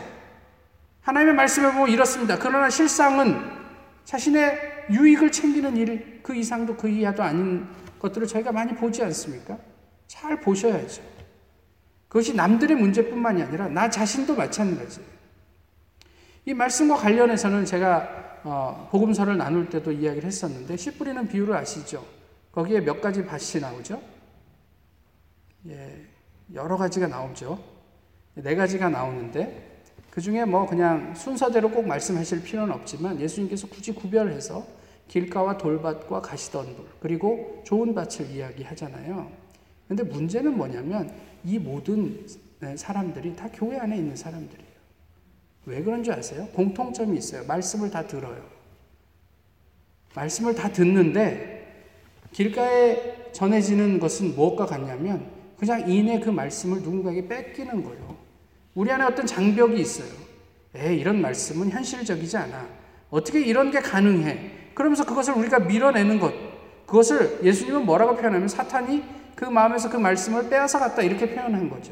하나님의 1.01 1.35
말씀을 1.35 1.73
보면 1.73 1.89
이렇습니다. 1.89 2.37
그러나 2.37 2.69
실상은 2.69 3.39
자신의 4.05 4.87
유익을 4.91 5.31
챙기는 5.31 5.77
일, 5.77 6.19
그 6.23 6.35
이상도 6.35 6.75
그 6.75 6.89
이하도 6.89 7.23
아닌 7.23 7.67
것들을 7.99 8.27
저희가 8.27 8.51
많이 8.51 8.73
보지 8.75 9.03
않습니까? 9.03 9.57
잘 10.07 10.39
보셔야죠. 10.41 11.01
그것이 12.07 12.35
남들의 12.35 12.75
문제뿐만이 12.75 13.43
아니라 13.43 13.67
나 13.67 13.89
자신도 13.89 14.35
마찬가지예요. 14.35 15.07
이 16.45 16.53
말씀과 16.53 16.95
관련해서는 16.95 17.65
제가 17.65 18.41
어, 18.43 18.87
복음서를 18.91 19.37
나눌 19.37 19.69
때도 19.69 19.91
이야기를 19.91 20.25
했었는데 20.25 20.77
씨 20.77 20.91
뿌리는 20.91 21.27
비유를 21.27 21.55
아시죠? 21.55 22.05
거기에 22.51 22.81
몇 22.81 23.01
가지 23.01 23.23
밭이 23.25 23.61
나오죠? 23.61 24.01
예, 25.67 26.07
여러 26.53 26.77
가지가 26.77 27.07
나오죠. 27.07 27.78
네 28.35 28.55
가지가 28.55 28.89
나오는데 28.89 29.69
그 30.09 30.21
중에 30.21 30.45
뭐 30.45 30.65
그냥 30.65 31.13
순서대로 31.15 31.69
꼭 31.69 31.87
말씀하실 31.87 32.43
필요는 32.43 32.73
없지만 32.73 33.19
예수님께서 33.19 33.67
굳이 33.67 33.91
구별해서 33.91 34.65
길가와 35.07 35.57
돌밭과 35.57 36.21
가시던불 36.21 36.85
그리고 36.99 37.63
좋은 37.65 37.93
밭을 37.93 38.29
이야기하잖아요. 38.31 39.31
근데 39.87 40.03
문제는 40.03 40.55
뭐냐면 40.55 41.11
이 41.43 41.57
모든 41.57 42.25
사람들이 42.75 43.35
다 43.35 43.49
교회 43.53 43.77
안에 43.77 43.97
있는 43.97 44.15
사람들이에요. 44.15 44.69
왜 45.65 45.83
그런 45.83 46.03
줄 46.03 46.13
아세요? 46.13 46.47
공통점이 46.53 47.17
있어요. 47.17 47.45
말씀을 47.45 47.89
다 47.89 48.05
들어요. 48.05 48.43
말씀을 50.15 50.55
다 50.55 50.71
듣는데 50.71 51.85
길가에 52.31 53.31
전해지는 53.31 53.99
것은 53.99 54.35
무엇과 54.35 54.65
같냐면 54.65 55.38
그냥 55.59 55.89
인의 55.89 56.21
그 56.21 56.29
말씀을 56.29 56.81
누군가에게 56.81 57.27
뺏기는 57.27 57.83
거예요. 57.83 58.15
우리 58.75 58.91
안에 58.91 59.03
어떤 59.03 59.25
장벽이 59.25 59.79
있어요. 59.81 60.07
에 60.75 60.95
이런 60.95 61.21
말씀은 61.21 61.69
현실적이지 61.69 62.37
않아. 62.37 62.67
어떻게 63.09 63.41
이런 63.41 63.69
게 63.71 63.79
가능해? 63.81 64.51
그러면서 64.73 65.05
그것을 65.05 65.33
우리가 65.33 65.59
밀어내는 65.59 66.19
것. 66.19 66.33
그것을 66.85 67.39
예수님은 67.43 67.85
뭐라고 67.85 68.15
표현하면 68.15 68.47
사탄이 68.47 69.03
그 69.35 69.45
마음에서 69.45 69.89
그 69.89 69.97
말씀을 69.97 70.49
빼앗아 70.49 70.79
갔다 70.79 71.01
이렇게 71.01 71.33
표현한 71.33 71.69
거죠. 71.69 71.91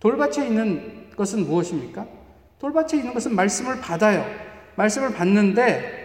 돌밭에 0.00 0.46
있는 0.46 1.10
것은 1.16 1.46
무엇입니까? 1.46 2.06
돌밭에 2.58 2.98
있는 2.98 3.14
것은 3.14 3.34
말씀을 3.34 3.80
받아요. 3.80 4.26
말씀을 4.76 5.14
받는데 5.14 6.02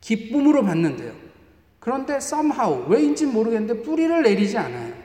기쁨으로 0.00 0.62
받는데요. 0.62 1.12
그런데 1.80 2.16
somehow 2.16 2.86
왜인지 2.88 3.26
모르겠는데 3.26 3.82
뿌리를 3.82 4.22
내리지 4.22 4.58
않아요. 4.58 5.03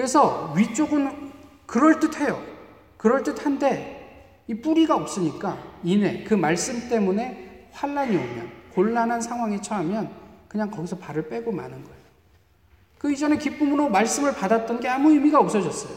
그래서 0.00 0.54
위쪽은 0.56 1.30
그럴듯해요. 1.66 2.42
그럴듯한데 2.96 4.44
이 4.46 4.54
뿌리가 4.54 4.96
없으니까 4.96 5.62
이내 5.84 6.24
그 6.24 6.32
말씀 6.32 6.88
때문에 6.88 7.68
환란이 7.72 8.16
오면 8.16 8.50
곤란한 8.72 9.20
상황에 9.20 9.60
처하면 9.60 10.10
그냥 10.48 10.70
거기서 10.70 10.96
발을 10.96 11.28
빼고 11.28 11.52
마는 11.52 11.84
거예요. 11.84 12.00
그 12.96 13.12
이전에 13.12 13.36
기쁨으로 13.36 13.90
말씀을 13.90 14.32
받았던 14.32 14.80
게 14.80 14.88
아무 14.88 15.10
의미가 15.10 15.38
없어졌어요. 15.38 15.94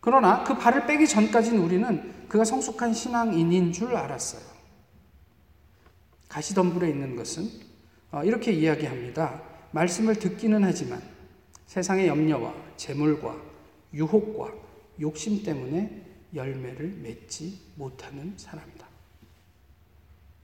그러나 0.00 0.42
그 0.42 0.56
발을 0.56 0.86
빼기 0.86 1.06
전까지는 1.06 1.62
우리는 1.62 2.26
그가 2.26 2.42
성숙한 2.42 2.94
신앙인인 2.94 3.72
줄 3.72 3.94
알았어요. 3.94 4.40
가시덤불에 6.30 6.88
있는 6.88 7.16
것은 7.16 7.50
어, 8.12 8.24
이렇게 8.24 8.50
이야기합니다. 8.50 9.42
말씀을 9.72 10.14
듣기는 10.14 10.64
하지만 10.64 11.11
세상의 11.72 12.06
염려와 12.06 12.54
재물과 12.76 13.34
유혹과 13.94 14.52
욕심 15.00 15.42
때문에 15.42 16.04
열매를 16.34 16.86
맺지 17.02 17.60
못하는 17.76 18.34
사람이다. 18.36 18.86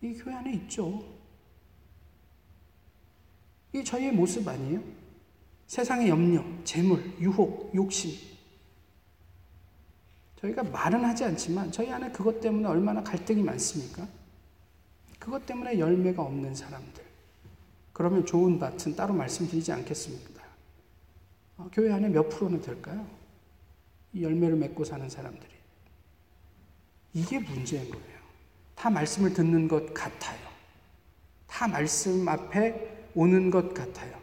이 0.00 0.14
교회 0.14 0.34
안에 0.34 0.54
있죠. 0.54 1.04
이 3.74 3.84
저희의 3.84 4.12
모습 4.12 4.48
아니에요? 4.48 4.82
세상의 5.66 6.08
염려, 6.08 6.42
재물, 6.64 7.04
유혹, 7.20 7.74
욕심. 7.74 8.12
저희가 10.40 10.62
말은 10.62 11.04
하지 11.04 11.24
않지만 11.24 11.70
저희 11.70 11.90
안에 11.90 12.10
그것 12.10 12.40
때문에 12.40 12.66
얼마나 12.66 13.02
갈등이 13.02 13.42
많습니까? 13.42 14.08
그것 15.18 15.44
때문에 15.44 15.78
열매가 15.78 16.22
없는 16.22 16.54
사람들. 16.54 17.04
그러면 17.92 18.24
좋은 18.24 18.58
밭은 18.58 18.96
따로 18.96 19.12
말씀드리지 19.12 19.72
않겠습니까? 19.72 20.37
어, 21.58 21.68
교회 21.72 21.92
안에 21.92 22.08
몇 22.08 22.28
프로는 22.28 22.62
될까요? 22.62 23.06
이 24.12 24.22
열매를 24.22 24.56
맺고 24.56 24.84
사는 24.84 25.08
사람들이. 25.08 25.50
이게 27.12 27.38
문제인 27.40 27.90
거예요. 27.90 28.18
다 28.74 28.88
말씀을 28.88 29.34
듣는 29.34 29.66
것 29.66 29.92
같아요. 29.92 30.38
다 31.48 31.66
말씀 31.66 32.26
앞에 32.28 33.10
오는 33.14 33.50
것 33.50 33.74
같아요. 33.74 34.16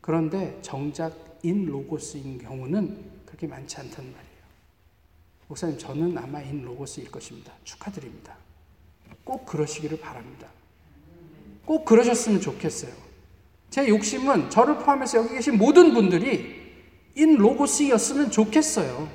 그런데 0.00 0.58
정작 0.62 1.12
in 1.42 1.66
Logos인 1.66 2.38
경우는 2.38 3.22
그렇게 3.26 3.46
많지 3.46 3.76
않단 3.78 4.04
말이에요. 4.04 4.38
목사님, 5.48 5.78
저는 5.78 6.16
아마 6.16 6.40
in 6.42 6.62
Logos일 6.62 7.10
것입니다. 7.10 7.52
축하드립니다. 7.64 8.36
꼭 9.24 9.44
그러시기를 9.46 9.98
바랍니다. 10.00 10.48
꼭 11.64 11.84
그러셨으면 11.84 12.40
좋겠어요. 12.40 12.92
제 13.70 13.88
욕심은 13.88 14.50
저를 14.50 14.78
포함해서 14.78 15.18
여기 15.18 15.34
계신 15.34 15.58
모든 15.58 15.92
분들이 15.92 16.57
in 17.18 17.36
Logos였으면 17.36 18.30
좋겠어요. 18.30 19.10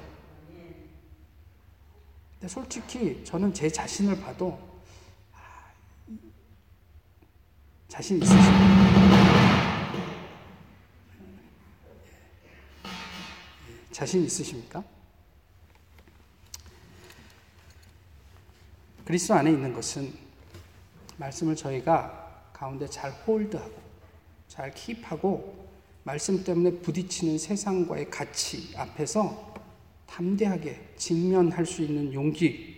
근데 2.34 2.48
솔직히 2.50 3.24
저는 3.24 3.54
제 3.54 3.70
자신을 3.70 4.20
봐도 4.20 4.60
자신 7.88 8.22
있으십니까? 8.22 8.84
자신 13.94 14.26
있으십니까? 14.26 14.84
그리스도 19.06 19.36
안에 19.36 19.50
있는 19.50 19.74
것은 19.74 20.14
말씀을 21.16 21.56
저희가 21.56 22.50
가운데 22.52 22.86
잘 22.86 23.12
홀드하고 23.12 23.82
잘 24.50 24.74
킵하고 24.74 25.73
말씀 26.04 26.44
때문에 26.44 26.80
부딪히는 26.80 27.38
세상과의 27.38 28.10
가치 28.10 28.74
앞에서 28.76 29.54
담대하게 30.08 30.94
직면할 30.98 31.66
수 31.66 31.82
있는 31.82 32.14
용기 32.14 32.74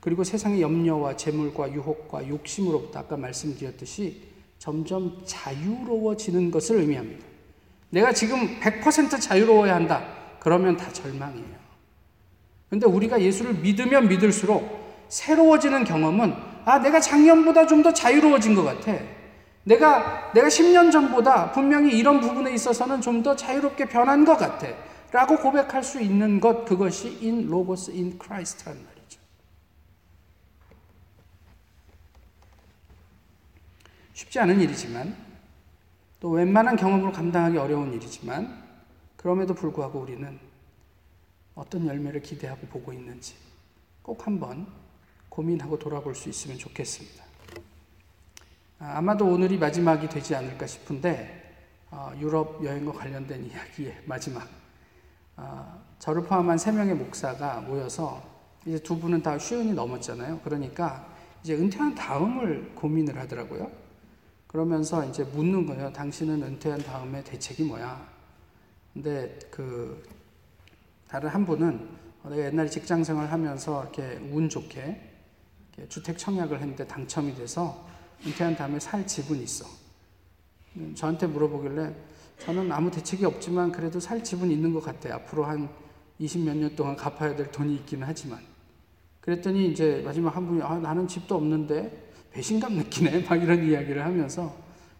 그리고 0.00 0.24
세상의 0.24 0.60
염려와 0.62 1.16
재물과 1.16 1.72
유혹과 1.72 2.28
욕심으로부터 2.28 3.00
아까 3.00 3.16
말씀드렸듯이 3.16 4.22
점점 4.58 5.22
자유로워지는 5.24 6.50
것을 6.50 6.80
의미합니다. 6.80 7.24
내가 7.90 8.12
지금 8.12 8.58
100% 8.60 9.20
자유로워야 9.20 9.74
한다. 9.74 10.36
그러면 10.40 10.76
다 10.76 10.92
절망이에요. 10.92 11.56
근데 12.68 12.86
우리가 12.86 13.20
예수를 13.20 13.54
믿으면 13.54 14.08
믿을수록 14.08 14.86
새로워지는 15.08 15.84
경험은 15.84 16.34
아, 16.64 16.78
내가 16.80 17.00
작년보다 17.00 17.66
좀 17.66 17.82
더 17.82 17.92
자유로워진 17.92 18.54
것 18.54 18.64
같아. 18.64 18.96
내가, 19.66 20.30
내가 20.32 20.46
10년 20.46 20.92
전보다 20.92 21.50
분명히 21.50 21.98
이런 21.98 22.20
부분에 22.20 22.54
있어서는 22.54 23.00
좀 23.00 23.22
더 23.22 23.34
자유롭게 23.34 23.86
변한 23.86 24.24
것 24.24 24.36
같아. 24.36 24.68
라고 25.10 25.36
고백할 25.38 25.82
수 25.82 26.00
있는 26.00 26.38
것, 26.40 26.64
그것이 26.64 27.18
in 27.22 27.46
logos 27.48 27.90
in 27.90 28.16
Christ란 28.22 28.76
말이죠. 28.76 29.20
쉽지 34.12 34.38
않은 34.38 34.60
일이지만, 34.60 35.16
또 36.20 36.30
웬만한 36.30 36.76
경험으로 36.76 37.10
감당하기 37.10 37.58
어려운 37.58 37.92
일이지만, 37.92 38.62
그럼에도 39.16 39.54
불구하고 39.54 39.98
우리는 39.98 40.38
어떤 41.56 41.86
열매를 41.86 42.22
기대하고 42.22 42.68
보고 42.68 42.92
있는지 42.92 43.34
꼭 44.02 44.26
한번 44.26 44.68
고민하고 45.28 45.78
돌아볼 45.78 46.14
수 46.14 46.28
있으면 46.28 46.58
좋겠습니다. 46.58 47.25
아, 48.78 48.98
아마도 48.98 49.26
오늘이 49.26 49.56
마지막이 49.56 50.08
되지 50.08 50.34
않을까 50.34 50.66
싶은데 50.66 51.54
어, 51.90 52.12
유럽 52.18 52.62
여행과 52.62 52.92
관련된 52.92 53.46
이야기의 53.46 54.02
마지막 54.04 54.46
어, 55.36 55.82
저를 55.98 56.24
포함한 56.24 56.58
세 56.58 56.72
명의 56.72 56.94
목사가 56.94 57.60
모여서 57.60 58.22
이제 58.66 58.78
두 58.78 58.98
분은 58.98 59.22
다 59.22 59.38
쉬운이 59.38 59.72
넘었잖아요. 59.72 60.40
그러니까 60.44 61.08
이제 61.42 61.54
은퇴한 61.54 61.94
다음을 61.94 62.72
고민을 62.74 63.16
하더라고요. 63.18 63.70
그러면서 64.46 65.04
이제 65.06 65.24
묻는 65.24 65.64
거예요. 65.64 65.92
당신은 65.92 66.42
은퇴한 66.42 66.82
다음에 66.82 67.24
대책이 67.24 67.64
뭐야? 67.64 68.06
근데 68.92 69.38
그 69.50 70.02
다른 71.08 71.30
한 71.30 71.46
분은 71.46 71.88
내가 72.24 72.44
옛날에 72.44 72.68
직장 72.68 73.04
생활 73.04 73.30
하면서 73.30 73.82
이렇게 73.84 74.18
운 74.30 74.48
좋게 74.48 75.14
주택 75.88 76.18
청약을 76.18 76.60
했는데 76.60 76.86
당첨이 76.86 77.36
돼서 77.36 77.86
은퇴한 78.24 78.56
다음에 78.56 78.78
살 78.78 79.06
집은 79.06 79.42
있어. 79.42 79.66
저한테 80.94 81.26
물어보길래 81.26 81.94
저는 82.38 82.70
아무 82.70 82.90
대책이 82.90 83.24
없지만 83.24 83.72
그래도 83.72 83.98
살 83.98 84.22
집은 84.22 84.50
있는 84.50 84.72
것 84.72 84.82
같아요. 84.84 85.14
앞으로 85.14 85.44
한 85.44 85.68
20몇 86.20 86.56
년 86.56 86.76
동안 86.76 86.96
갚아야 86.96 87.34
될 87.34 87.50
돈이 87.50 87.74
있기는 87.76 88.06
하지만. 88.06 88.38
그랬더니 89.20 89.68
이제 89.68 90.02
마지막 90.04 90.36
한 90.36 90.46
분이 90.46 90.62
아, 90.62 90.78
나는 90.78 91.08
집도 91.08 91.34
없는데 91.36 92.10
배신감 92.32 92.74
느끼네. 92.74 93.24
막 93.28 93.42
이런 93.42 93.66
이야기를 93.66 94.04
하면서 94.04 94.54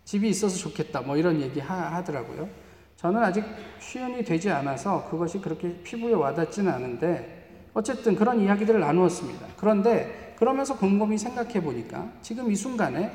집이 0.05 0.29
있어서 0.31 0.57
좋겠다. 0.57 1.03
뭐 1.03 1.17
이런 1.17 1.41
얘기 1.41 1.61
하, 1.61 2.03
더라고요 2.03 2.49
저는 2.97 3.23
아직 3.23 3.45
쉬운이 3.79 4.25
되지 4.25 4.51
않아서 4.51 5.09
그것이 5.11 5.41
그렇게 5.41 5.83
피부에 5.83 6.15
와닿지는 6.15 6.73
않은데 6.73 7.71
어쨌든 7.75 8.17
그런 8.17 8.41
이야기들을 8.41 8.81
나누었습니다. 8.81 9.47
그런데 9.59 10.26
그러면서 10.37 10.77
곰곰이 10.77 11.19
생각해 11.19 11.63
보니까 11.63 12.13
지금 12.23 12.51
이 12.51 12.57
순간에 12.57 13.11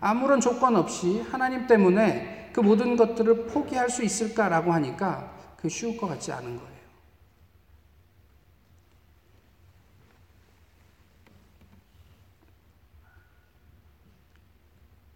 아무런 0.00 0.40
조건 0.40 0.76
없이 0.76 1.20
하나님 1.22 1.66
때문에 1.66 2.50
그 2.52 2.60
모든 2.60 2.96
것들을 2.96 3.46
포기할 3.46 3.90
수 3.90 4.04
있을까라고 4.04 4.72
하니까 4.72 5.34
그 5.56 5.68
쉬울 5.68 5.96
것 5.96 6.06
같지 6.06 6.32
않은 6.32 6.56
거예요. 6.56 6.76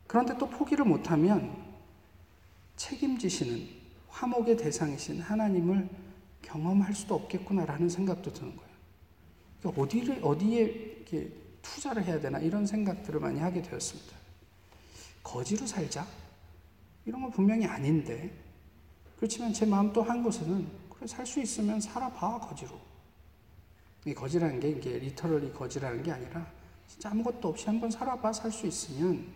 그런데 0.06 0.36
또 0.38 0.48
포기를 0.48 0.84
못하면 0.84 1.56
책임지시는 2.76 3.68
화목의 4.08 4.56
대상이신 4.56 5.20
하나님을 5.20 5.88
경험할 6.42 6.94
수도 6.94 7.14
없겠구나라는 7.14 7.88
생각도 7.88 8.32
드는 8.32 8.56
거예요. 8.56 8.70
그러니까 9.60 9.82
어디를, 9.82 10.20
어디에 10.22 11.04
투자를 11.62 12.04
해야 12.04 12.20
되나 12.20 12.38
이런 12.38 12.66
생각들을 12.66 13.20
많이 13.20 13.40
하게 13.40 13.62
되었습니다. 13.62 14.16
거지로 15.22 15.66
살자? 15.66 16.06
이런 17.04 17.22
건 17.22 17.30
분명히 17.30 17.66
아닌데, 17.66 18.30
그렇지만 19.16 19.52
제 19.52 19.66
마음 19.66 19.92
또 19.92 20.02
한 20.02 20.22
곳에는, 20.22 20.66
그래, 20.94 21.06
살 21.06 21.26
수 21.26 21.40
있으면 21.40 21.80
살아봐, 21.80 22.40
거지로. 22.40 22.78
이 24.06 24.14
거지라는 24.14 24.60
게 24.60 24.70
이게 24.70 24.98
리터럴리 24.98 25.52
거지라는 25.52 26.02
게 26.02 26.12
아니라, 26.12 26.46
진짜 26.86 27.10
아무것도 27.10 27.48
없이 27.48 27.66
한번 27.66 27.90
살아봐, 27.90 28.32
살 28.32 28.50
수 28.50 28.66
있으면 28.66 29.26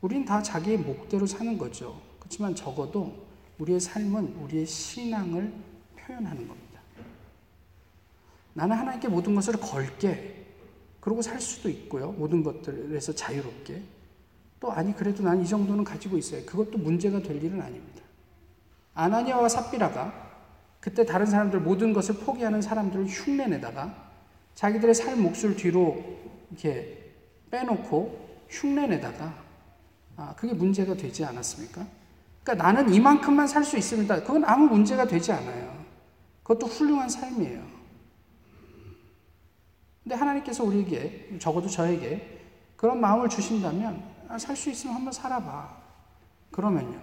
우린 0.00 0.24
다 0.24 0.42
자기의 0.42 0.78
목대로 0.78 1.26
사는 1.26 1.56
거죠. 1.58 2.00
그렇지만 2.18 2.54
적어도 2.54 3.26
우리의 3.58 3.78
삶은 3.80 4.36
우리의 4.36 4.66
신앙을 4.66 5.52
표현하는 5.96 6.48
겁니다. 6.48 6.71
나는 8.54 8.76
하나님께 8.76 9.08
모든 9.08 9.34
것을 9.34 9.54
걸게. 9.54 10.44
그러고 11.00 11.20
살 11.22 11.40
수도 11.40 11.68
있고요. 11.68 12.12
모든 12.12 12.42
것들에서 12.42 13.14
자유롭게. 13.14 13.82
또 14.60 14.70
아니 14.70 14.94
그래도 14.94 15.22
난 15.24 15.40
이 15.42 15.46
정도는 15.46 15.82
가지고 15.84 16.16
있어요. 16.18 16.44
그것도 16.46 16.78
문제가 16.78 17.20
될 17.20 17.42
일은 17.42 17.60
아닙니다. 17.60 18.02
아나니아와 18.94 19.48
삽비라가 19.48 20.30
그때 20.80 21.04
다른 21.04 21.26
사람들 21.26 21.60
모든 21.60 21.92
것을 21.92 22.16
포기하는 22.16 22.62
사람들을 22.62 23.06
흉내내다가 23.06 24.10
자기들의 24.54 24.94
살 24.94 25.16
몫을 25.16 25.56
뒤로 25.56 26.02
이렇게 26.50 27.12
빼놓고 27.50 28.44
흉내내다가 28.48 29.42
아, 30.16 30.34
그게 30.36 30.52
문제가 30.52 30.94
되지 30.94 31.24
않았습니까? 31.24 31.86
그러니까 32.44 32.64
나는 32.64 32.92
이만큼만 32.92 33.46
살 33.46 33.64
수 33.64 33.78
있습니다. 33.78 34.22
그건 34.22 34.44
아무 34.44 34.66
문제가 34.66 35.06
되지 35.06 35.32
않아요. 35.32 35.82
그것도 36.42 36.66
훌륭한 36.66 37.08
삶이에요. 37.08 37.71
근데 40.02 40.16
하나님께서 40.16 40.64
우리에게, 40.64 41.38
적어도 41.38 41.68
저에게 41.68 42.40
그런 42.76 43.00
마음을 43.00 43.28
주신다면 43.28 44.02
아, 44.28 44.38
살수 44.38 44.70
있으면 44.70 44.96
한번 44.96 45.12
살아봐. 45.12 45.80
그러면요. 46.50 47.00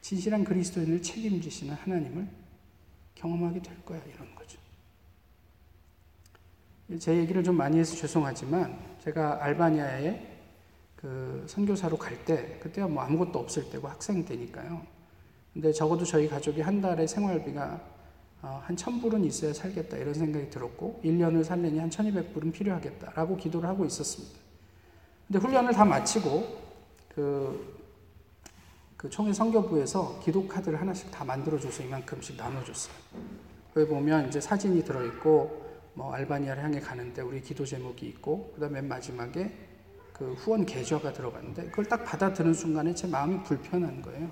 진실한 0.00 0.44
그리스도인을 0.44 1.02
책임지시는 1.02 1.74
하나님을 1.74 2.28
경험하게 3.14 3.60
될 3.62 3.84
거야. 3.84 4.00
이런 4.14 4.34
거죠. 4.34 4.58
제 7.00 7.16
얘기를 7.16 7.42
좀 7.42 7.56
많이 7.56 7.78
해서 7.78 7.96
죄송하지만 7.96 8.78
제가 9.00 9.42
알바니아에 9.42 10.36
그 10.94 11.44
선교사로 11.48 11.96
갈 11.96 12.24
때 12.24 12.58
그때야 12.60 12.86
뭐 12.86 13.02
아무것도 13.02 13.38
없을 13.38 13.68
때고 13.70 13.88
학생 13.88 14.24
때니까요. 14.24 14.86
근데 15.52 15.72
적어도 15.72 16.04
저희 16.04 16.28
가족이 16.28 16.60
한 16.60 16.80
달에 16.80 17.06
생활비가 17.06 17.64
어, 17.74 17.95
한 18.42 18.76
1000불은 18.76 19.24
있어야 19.26 19.52
살겠다 19.52 19.96
이런 19.96 20.14
생각이 20.14 20.50
들었고 20.50 21.00
1년을 21.04 21.42
살려니 21.42 21.78
한 21.78 21.90
1200불은 21.90 22.52
필요하겠다라고 22.52 23.36
기도를 23.36 23.68
하고 23.68 23.84
있었습니다. 23.84 24.38
근데 25.26 25.38
훈련을 25.40 25.72
다 25.72 25.84
마치고 25.84 26.66
그, 27.08 27.76
그 28.96 29.10
총회 29.10 29.32
선교부에서 29.32 30.20
기도 30.22 30.46
카드를 30.46 30.80
하나씩 30.80 31.10
다 31.10 31.24
만들어줘서 31.24 31.82
이만큼씩 31.82 32.36
나눠줬어요. 32.36 32.94
거기 33.74 33.86
보면 33.88 34.28
이제 34.28 34.40
사진이 34.40 34.84
들어있고 34.84 35.66
뭐 35.94 36.12
알바니아를 36.12 36.62
향해 36.62 36.78
가는데 36.78 37.22
우리 37.22 37.40
기도 37.40 37.64
제목이 37.64 38.06
있고 38.06 38.52
그다음 38.54 38.74
맨 38.74 38.86
마지막에 38.86 39.52
그 40.12 40.34
후원 40.34 40.64
계좌가 40.64 41.12
들어갔는데 41.12 41.66
그걸 41.66 41.86
딱 41.86 42.04
받아들은 42.04 42.54
순간에 42.54 42.94
제 42.94 43.06
마음이 43.06 43.42
불편한 43.42 44.00
거예요. 44.02 44.30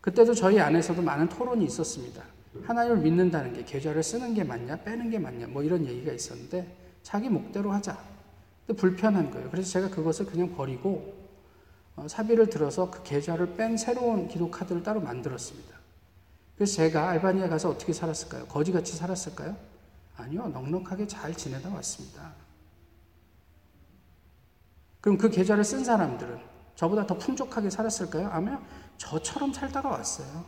그때도 0.00 0.34
저희 0.34 0.60
안에서도 0.60 1.00
많은 1.00 1.28
토론이 1.28 1.64
있었습니다. 1.64 2.22
하나님을 2.64 2.98
믿는다는 2.98 3.54
게 3.54 3.64
계좌를 3.64 4.02
쓰는 4.02 4.34
게 4.34 4.44
맞냐, 4.44 4.76
빼는 4.76 5.10
게 5.10 5.18
맞냐, 5.18 5.46
뭐 5.48 5.62
이런 5.62 5.86
얘기가 5.86 6.12
있었는데 6.12 6.76
자기 7.02 7.28
목대로 7.28 7.72
하자. 7.72 7.98
근데 8.66 8.78
불편한 8.80 9.30
거예요. 9.30 9.50
그래서 9.50 9.70
제가 9.70 9.90
그것을 9.90 10.26
그냥 10.26 10.54
버리고 10.54 11.22
어, 11.96 12.06
사비를 12.08 12.48
들어서 12.48 12.90
그 12.90 13.02
계좌를 13.02 13.56
뺀 13.56 13.76
새로운 13.76 14.28
기도 14.28 14.50
카드를 14.50 14.82
따로 14.82 15.00
만들었습니다. 15.00 15.76
그래서 16.56 16.74
제가 16.76 17.10
알바니아 17.10 17.48
가서 17.48 17.70
어떻게 17.70 17.92
살았을까요? 17.92 18.46
거지같이 18.46 18.96
살았을까요? 18.96 19.56
아니요, 20.16 20.48
넉넉하게 20.48 21.06
잘 21.06 21.34
지내다 21.34 21.70
왔습니다. 21.70 22.32
그럼 25.00 25.18
그 25.18 25.28
계좌를 25.28 25.64
쓴 25.64 25.84
사람들은 25.84 26.38
저보다 26.76 27.06
더 27.06 27.18
풍족하게 27.18 27.70
살았을까요? 27.70 28.28
아니면 28.28 28.64
저처럼 28.98 29.52
살다가 29.52 29.88
왔어요. 29.88 30.44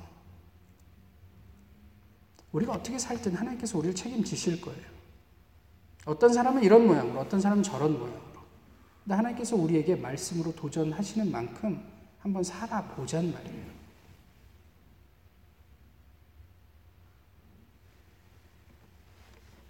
우리가 2.54 2.72
어떻게 2.72 2.96
살든 2.98 3.34
하나님께서 3.34 3.76
우리를 3.78 3.94
책임지실 3.96 4.60
거예요. 4.60 4.94
어떤 6.06 6.32
사람은 6.32 6.62
이런 6.62 6.86
모양으로, 6.86 7.20
어떤 7.20 7.40
사람은 7.40 7.62
저런 7.64 7.98
모양으로. 7.98 8.22
근데 9.02 9.14
하나님께서 9.16 9.56
우리에게 9.56 9.96
말씀으로 9.96 10.54
도전하시는 10.54 11.30
만큼 11.30 11.84
한번 12.20 12.44
살아보잔 12.44 13.32
말이에요. 13.32 13.74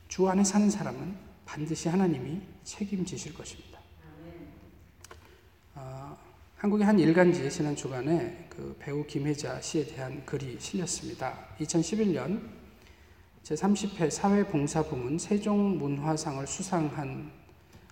주 0.09 0.29
안에 0.29 0.45
사는 0.45 0.69
사람은 0.71 1.17
반드시 1.47 1.89
하나님이 1.89 2.41
책임지실 2.65 3.35
것입니다. 3.35 3.81
한국의 6.59 6.87
한 6.87 6.99
일간지에 6.99 7.49
지난 7.49 7.75
주간에 7.75 8.47
그 8.49 8.77
배우 8.79 9.07
김혜자 9.07 9.61
씨에 9.61 9.87
대한 9.87 10.25
글이 10.25 10.59
실렸습니다. 10.61 11.47
2011년 11.59 12.64
제30회 13.45 14.11
사회봉사부문 14.11 15.19
세종문화상을 15.19 16.47
수상한 16.47 17.31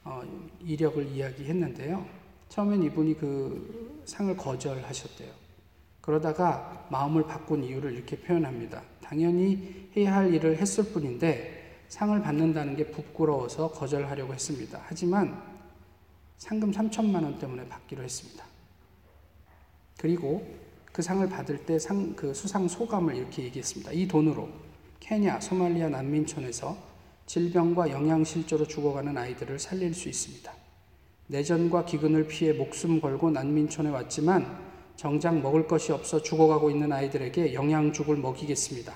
어, 0.03 0.23
이력을 0.65 1.07
이야기했는데요. 1.07 2.07
처음엔 2.49 2.83
이분이 2.85 3.19
그 3.19 4.03
상을 4.07 4.35
거절하셨대요. 4.35 5.31
그러다가 6.01 6.87
마음을 6.91 7.27
바꾼 7.27 7.63
이유를 7.63 7.93
이렇게 7.93 8.17
표현합니다. 8.17 8.83
당연히 9.03 9.91
해야 9.95 10.17
할 10.17 10.33
일을 10.33 10.57
했을 10.57 10.85
뿐인데 10.85 11.83
상을 11.89 12.19
받는다는 12.21 12.75
게 12.75 12.91
부끄러워서 12.91 13.71
거절하려고 13.73 14.33
했습니다. 14.33 14.81
하지만 14.87 15.41
상금 16.39 16.73
3천만 16.73 17.23
원 17.23 17.39
때문에 17.39 17.69
받기로 17.69 18.03
했습니다. 18.03 18.43
그리고 19.99 20.45
그 20.93 21.03
상을 21.03 21.29
받을 21.29 21.59
때 21.67 21.79
상, 21.79 22.17
그 22.17 22.33
수상 22.33 22.67
소감을 22.67 23.15
이렇게 23.15 23.45
얘기했습니다. 23.45 23.93
이 23.93 24.09
돈으로 24.09 24.72
케냐, 25.03 25.41
소말리아 25.41 25.89
난민촌에서 25.89 26.77
질병과 27.27 27.91
영양실조로 27.91 28.69
죽어가는 28.69 29.19
아이들을 29.19 29.59
살릴 29.59 29.95
수 29.95 30.09
있습니다. 30.09 30.53
내전과 31.27 31.87
기근을 31.87 32.29
피해 32.29 32.53
목숨 32.53 33.01
걸고 33.01 33.33
난민촌에 33.33 33.91
왔지만 33.91 34.47
정작 34.95 35.41
먹을 35.41 35.67
것이 35.67 35.91
없어 35.91 36.23
죽어가고 36.23 36.71
있는 36.71 36.93
아이들에게 36.93 37.53
영양죽을 37.53 38.17
먹이겠습니다. 38.17 38.95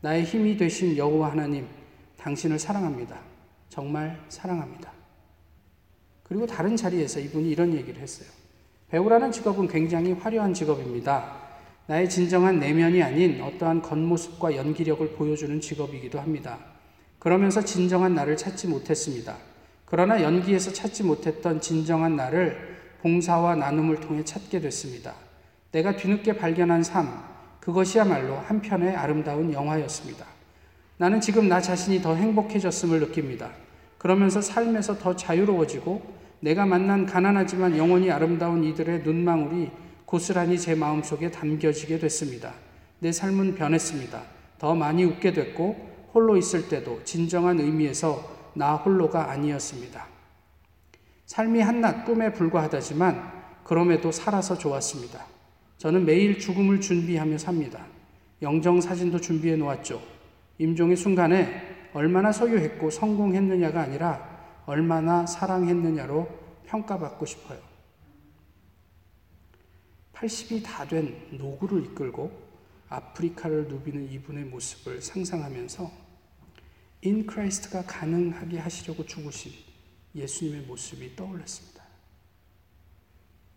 나의 0.00 0.24
힘이 0.24 0.56
되신 0.56 0.96
여호와 0.96 1.30
하나님, 1.30 1.68
당신을 2.16 2.58
사랑합니다. 2.58 3.20
정말 3.68 4.20
사랑합니다. 4.28 4.90
그리고 6.24 6.46
다른 6.46 6.76
자리에서 6.76 7.20
이분이 7.20 7.48
이런 7.48 7.74
얘기를 7.74 8.02
했어요. 8.02 8.28
배우라는 8.88 9.30
직업은 9.30 9.68
굉장히 9.68 10.12
화려한 10.14 10.52
직업입니다. 10.52 11.47
나의 11.88 12.06
진정한 12.10 12.58
내면이 12.58 13.02
아닌 13.02 13.40
어떠한 13.40 13.80
겉모습과 13.80 14.54
연기력을 14.56 15.08
보여주는 15.12 15.58
직업이기도 15.58 16.20
합니다. 16.20 16.58
그러면서 17.18 17.64
진정한 17.64 18.14
나를 18.14 18.36
찾지 18.36 18.68
못했습니다. 18.68 19.36
그러나 19.86 20.22
연기에서 20.22 20.70
찾지 20.70 21.04
못했던 21.04 21.62
진정한 21.62 22.14
나를 22.14 22.76
봉사와 23.00 23.54
나눔을 23.54 24.00
통해 24.00 24.22
찾게 24.22 24.60
됐습니다. 24.60 25.14
내가 25.72 25.96
뒤늦게 25.96 26.36
발견한 26.36 26.82
삶, 26.82 27.08
그것이야말로 27.60 28.36
한편의 28.36 28.94
아름다운 28.94 29.50
영화였습니다. 29.50 30.26
나는 30.98 31.22
지금 31.22 31.48
나 31.48 31.58
자신이 31.58 32.02
더 32.02 32.14
행복해졌음을 32.14 33.00
느낍니다. 33.00 33.48
그러면서 33.96 34.42
삶에서 34.42 34.98
더 34.98 35.16
자유로워지고 35.16 36.02
내가 36.40 36.66
만난 36.66 37.06
가난하지만 37.06 37.78
영원히 37.78 38.10
아름다운 38.10 38.62
이들의 38.62 39.04
눈망울이 39.04 39.70
고스란히 40.08 40.58
제 40.58 40.74
마음속에 40.74 41.30
담겨지게 41.30 41.98
됐습니다. 41.98 42.54
내 42.98 43.12
삶은 43.12 43.56
변했습니다. 43.56 44.22
더 44.56 44.74
많이 44.74 45.04
웃게 45.04 45.34
됐고 45.34 46.08
홀로 46.14 46.38
있을 46.38 46.70
때도 46.70 47.04
진정한 47.04 47.60
의미에서 47.60 48.52
나 48.54 48.76
홀로가 48.76 49.30
아니었습니다. 49.30 50.06
삶이 51.26 51.60
한낱 51.60 52.06
꿈에 52.06 52.32
불과하다지만 52.32 53.32
그럼에도 53.64 54.10
살아서 54.10 54.56
좋았습니다. 54.56 55.26
저는 55.76 56.06
매일 56.06 56.38
죽음을 56.38 56.80
준비하며 56.80 57.36
삽니다. 57.36 57.84
영정 58.40 58.80
사진도 58.80 59.20
준비해 59.20 59.56
놓았죠. 59.56 60.00
임종의 60.56 60.96
순간에 60.96 61.90
얼마나 61.92 62.32
소유했고 62.32 62.88
성공했느냐가 62.88 63.82
아니라 63.82 64.26
얼마나 64.64 65.26
사랑했느냐로 65.26 66.26
평가받고 66.64 67.26
싶어요. 67.26 67.67
80이 70.18 70.64
다 70.64 70.84
된 70.84 71.28
노구를 71.30 71.84
이끌고 71.84 72.48
아프리카를 72.88 73.68
누비는 73.68 74.10
이분의 74.10 74.44
모습을 74.44 75.00
상상하면서 75.00 75.90
in 77.02 77.26
Christ가 77.26 77.84
가능하게 77.84 78.58
하시려고 78.58 79.06
죽으신 79.06 79.52
예수님의 80.14 80.62
모습이 80.62 81.14
떠올랐습니다. 81.14 81.84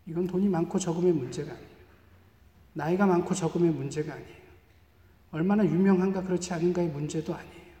이건 0.06 0.26
돈이 0.26 0.48
많고 0.48 0.78
적음의 0.78 1.12
문제가 1.12 1.52
아니에요. 1.52 1.72
나이가 2.74 3.06
많고 3.06 3.34
적음의 3.34 3.72
문제가 3.72 4.14
아니에요. 4.14 4.42
얼마나 5.32 5.64
유명한가 5.64 6.22
그렇지 6.22 6.52
않은가의 6.52 6.88
문제도 6.88 7.34
아니에요. 7.34 7.72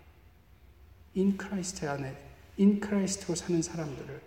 in 1.14 1.36
Christ 1.36 1.88
안에 1.88 2.16
in 2.56 2.80
Christ로 2.80 3.34
사는 3.36 3.60
사람들을 3.62 4.22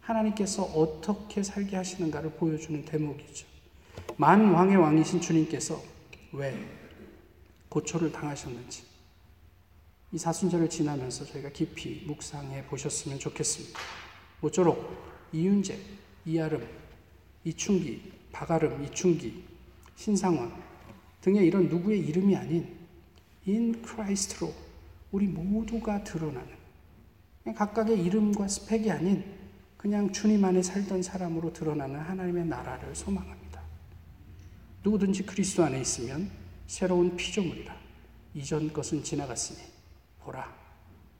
하나님께서 0.00 0.62
어떻게 0.62 1.42
살게 1.42 1.76
하시는가를 1.76 2.32
보여주는 2.34 2.84
대목이죠. 2.84 3.57
만 4.16 4.52
왕의 4.52 4.76
왕이신 4.76 5.20
주님께서 5.20 5.82
왜 6.32 6.54
고초를 7.68 8.12
당하셨는지 8.12 8.82
이 10.12 10.18
사순절을 10.18 10.70
지나면서 10.70 11.26
저희가 11.26 11.50
깊이 11.50 12.04
묵상해 12.06 12.64
보셨으면 12.66 13.18
좋겠습니다. 13.18 13.78
모쪼록 14.40 14.96
이윤재, 15.32 15.78
이아름, 16.24 16.66
이충기, 17.44 18.12
박아름, 18.32 18.84
이충기, 18.84 19.44
신상원 19.96 20.52
등의 21.20 21.46
이런 21.46 21.68
누구의 21.68 22.00
이름이 22.00 22.36
아닌 22.36 22.78
in 23.44 23.82
Christ로 23.82 24.52
우리 25.10 25.26
모두가 25.26 26.04
드러나는 26.04 26.48
각각의 27.54 28.02
이름과 28.04 28.48
스펙이 28.48 28.90
아닌 28.90 29.24
그냥 29.76 30.12
주님 30.12 30.44
안에 30.44 30.62
살던 30.62 31.02
사람으로 31.02 31.52
드러나는 31.52 32.00
하나님의 32.00 32.46
나라를 32.46 32.94
소망합니다. 32.94 33.37
누구든지 34.88 35.24
그리스도 35.26 35.64
안에 35.64 35.80
있으면 35.82 36.30
새로운 36.66 37.14
피조물이라 37.14 37.76
이전 38.34 38.72
것은 38.72 39.02
지나갔으니 39.04 39.60
보라 40.20 40.56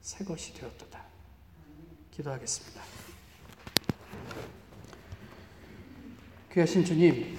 새 0.00 0.24
것이 0.24 0.54
되었도다. 0.54 1.04
기도하겠습니다. 2.10 2.82
귀하신 6.52 6.84
주님, 6.84 7.36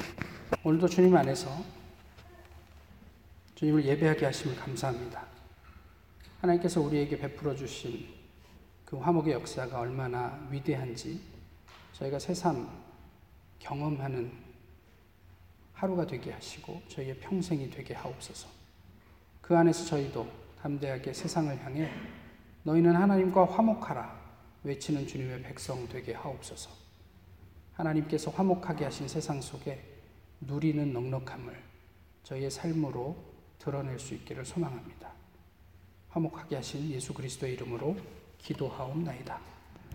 오늘도 0.63 0.87
주님 0.87 1.15
안에서 1.15 1.63
주님을 3.55 3.85
예배하게 3.85 4.25
하심을 4.25 4.55
감사합니다. 4.55 5.25
하나님께서 6.41 6.79
우리에게 6.79 7.17
베풀어 7.17 7.55
주신 7.55 8.07
그 8.85 8.97
화목의 8.97 9.33
역사가 9.33 9.79
얼마나 9.79 10.47
위대한지 10.51 11.21
저희가 11.93 12.19
새삼 12.19 12.69
경험하는 13.57 14.48
하루가 15.79 16.05
되게 16.05 16.31
하시고 16.33 16.81
저희의 16.89 17.15
평생이 17.19 17.69
되게 17.69 17.93
하옵소서. 17.93 18.49
그 19.41 19.55
안에서 19.55 19.85
저희도 19.85 20.29
담대하게 20.61 21.13
세상을 21.13 21.57
향해 21.63 21.89
너희는 22.63 22.93
하나님과 22.93 23.45
화목하라 23.45 24.19
외치는 24.63 25.07
주님의 25.07 25.41
백성 25.41 25.87
되게 25.87 26.13
하옵소서. 26.13 26.69
하나님께서 27.75 28.29
화목하게 28.31 28.83
하신 28.83 29.07
세상 29.07 29.39
속에 29.39 29.81
누리는 30.41 30.91
넉넉함을 30.91 31.63
저희의 32.23 32.51
삶으로 32.51 33.15
드러낼 33.57 33.97
수 33.99 34.13
있기를 34.15 34.43
소망합니다. 34.43 35.13
화목하게 36.09 36.57
하신 36.57 36.89
예수 36.89 37.13
그리스도의 37.13 37.53
이름으로 37.53 37.95
기도하옵나이다. 38.37 39.39